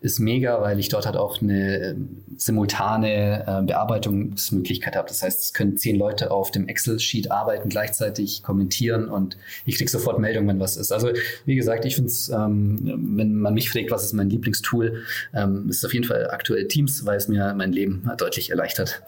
ist 0.00 0.20
mega, 0.20 0.62
weil 0.62 0.78
ich 0.78 0.88
dort 0.88 1.04
halt 1.04 1.16
auch 1.16 1.42
eine 1.42 1.96
simultane 2.36 3.64
Bearbeitungsmöglichkeit 3.66 4.94
habe. 4.94 5.08
Das 5.08 5.22
heißt, 5.22 5.42
es 5.42 5.52
können 5.52 5.76
zehn 5.76 5.96
Leute 5.96 6.30
auf 6.30 6.52
dem 6.52 6.68
Excel-Sheet 6.68 7.30
arbeiten, 7.30 7.68
gleichzeitig 7.68 8.42
kommentieren 8.44 9.08
und 9.08 9.36
ich 9.64 9.76
kriege 9.76 9.90
sofort 9.90 10.20
Meldungen, 10.20 10.48
wenn 10.48 10.60
was 10.60 10.76
ist. 10.76 10.92
Also 10.92 11.08
wie 11.44 11.56
gesagt, 11.56 11.84
ich 11.84 11.96
finde 11.96 12.10
es, 12.10 12.28
ähm, 12.28 13.16
wenn 13.16 13.34
man 13.34 13.54
mich 13.54 13.70
fragt, 13.70 13.90
was 13.90 14.04
ist 14.04 14.12
mein 14.12 14.28
Lieblingstool, 14.46 15.02
ähm, 15.34 15.68
ist 15.68 15.84
auf 15.84 15.92
jeden 15.92 16.06
Fall 16.06 16.30
aktuell 16.30 16.68
Teams, 16.68 17.04
weil 17.04 17.16
es 17.16 17.26
mir 17.28 17.52
mein 17.54 17.72
Leben 17.72 18.08
deutlich 18.16 18.48
erleichtert. 18.50 19.02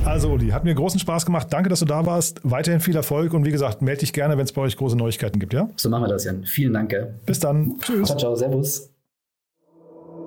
Also 0.04 0.32
Uli, 0.32 0.48
hat 0.48 0.64
mir 0.64 0.74
großen 0.74 0.98
Spaß 0.98 1.24
gemacht. 1.26 1.48
Danke, 1.50 1.68
dass 1.68 1.80
du 1.80 1.84
da 1.84 2.06
warst. 2.06 2.40
Weiterhin 2.42 2.80
viel 2.80 2.96
Erfolg 2.96 3.34
und 3.34 3.44
wie 3.44 3.52
gesagt, 3.52 3.82
melde 3.82 4.00
dich 4.00 4.12
gerne, 4.12 4.36
wenn 4.38 4.44
es 4.44 4.52
bei 4.52 4.62
euch 4.62 4.76
große 4.76 4.96
Neuigkeiten 4.96 5.38
gibt, 5.38 5.52
ja? 5.52 5.68
So 5.76 5.90
machen 5.90 6.04
wir 6.04 6.08
das, 6.08 6.24
Jan. 6.24 6.44
Vielen 6.44 6.72
Dank. 6.72 6.90
Gell? 6.90 7.14
Bis 7.26 7.38
dann. 7.38 7.78
Tschüss. 7.80 8.08
Ciao, 8.08 8.18
ciao. 8.18 8.34
Servus. 8.34 8.90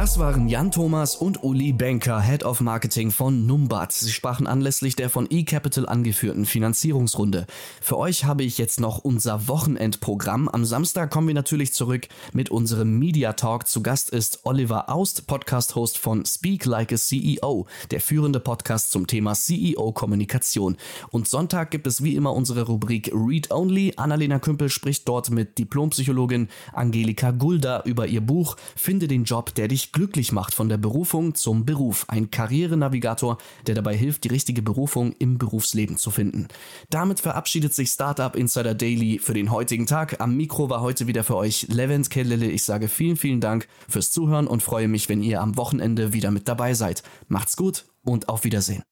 Das 0.00 0.16
waren 0.16 0.46
Jan 0.46 0.70
Thomas 0.70 1.16
und 1.16 1.42
Uli 1.42 1.72
Benker, 1.72 2.20
Head 2.20 2.44
of 2.44 2.60
Marketing 2.60 3.10
von 3.10 3.46
Numbat. 3.46 3.90
Sie 3.90 4.12
sprachen 4.12 4.46
anlässlich 4.46 4.94
der 4.94 5.10
von 5.10 5.28
eCapital 5.28 5.88
angeführten 5.88 6.46
Finanzierungsrunde. 6.46 7.46
Für 7.80 7.98
euch 7.98 8.24
habe 8.24 8.44
ich 8.44 8.58
jetzt 8.58 8.78
noch 8.78 8.98
unser 8.98 9.48
Wochenendprogramm. 9.48 10.48
Am 10.48 10.64
Samstag 10.64 11.10
kommen 11.10 11.26
wir 11.26 11.34
natürlich 11.34 11.72
zurück 11.72 12.06
mit 12.32 12.48
unserem 12.48 12.96
Media 12.96 13.32
Talk. 13.32 13.66
Zu 13.66 13.82
Gast 13.82 14.10
ist 14.10 14.42
Oliver 14.44 14.88
Aust, 14.88 15.26
Podcast-Host 15.26 15.98
von 15.98 16.24
Speak 16.24 16.64
Like 16.64 16.92
a 16.92 16.96
CEO, 16.96 17.66
der 17.90 18.00
führende 18.00 18.38
Podcast 18.38 18.92
zum 18.92 19.08
Thema 19.08 19.34
CEO-Kommunikation. 19.34 20.76
Und 21.10 21.28
Sonntag 21.28 21.72
gibt 21.72 21.88
es 21.88 22.04
wie 22.04 22.14
immer 22.14 22.34
unsere 22.34 22.66
Rubrik 22.66 23.10
Read 23.12 23.50
Only. 23.50 23.94
Annalena 23.96 24.38
Kümpel 24.38 24.68
spricht 24.68 25.08
dort 25.08 25.30
mit 25.30 25.58
Diplompsychologin 25.58 26.46
Angelika 26.72 27.32
Gulda 27.32 27.82
über 27.84 28.06
ihr 28.06 28.20
Buch 28.20 28.56
Finde 28.76 29.08
den 29.08 29.24
Job, 29.24 29.52
der 29.56 29.66
dich 29.66 29.87
euch 29.88 29.92
glücklich 29.92 30.32
macht 30.32 30.54
von 30.54 30.68
der 30.68 30.76
Berufung 30.76 31.34
zum 31.34 31.64
Beruf. 31.64 32.04
Ein 32.08 32.30
Karrierenavigator, 32.30 33.38
der 33.66 33.74
dabei 33.74 33.96
hilft, 33.96 34.24
die 34.24 34.28
richtige 34.28 34.62
Berufung 34.62 35.14
im 35.18 35.38
Berufsleben 35.38 35.96
zu 35.96 36.10
finden. 36.10 36.48
Damit 36.90 37.20
verabschiedet 37.20 37.74
sich 37.74 37.90
Startup 37.90 38.34
Insider 38.36 38.74
Daily 38.74 39.18
für 39.18 39.34
den 39.34 39.50
heutigen 39.50 39.86
Tag. 39.86 40.20
Am 40.20 40.36
Mikro 40.36 40.68
war 40.68 40.80
heute 40.80 41.06
wieder 41.06 41.24
für 41.24 41.36
euch 41.36 41.66
Levent 41.68 42.10
Kellele. 42.10 42.50
Ich 42.50 42.64
sage 42.64 42.88
vielen, 42.88 43.16
vielen 43.16 43.40
Dank 43.40 43.68
fürs 43.88 44.10
Zuhören 44.10 44.46
und 44.46 44.62
freue 44.62 44.88
mich, 44.88 45.08
wenn 45.08 45.22
ihr 45.22 45.40
am 45.40 45.56
Wochenende 45.56 46.12
wieder 46.12 46.30
mit 46.30 46.48
dabei 46.48 46.74
seid. 46.74 47.02
Macht's 47.28 47.56
gut 47.56 47.86
und 48.04 48.28
auf 48.28 48.44
Wiedersehen. 48.44 48.87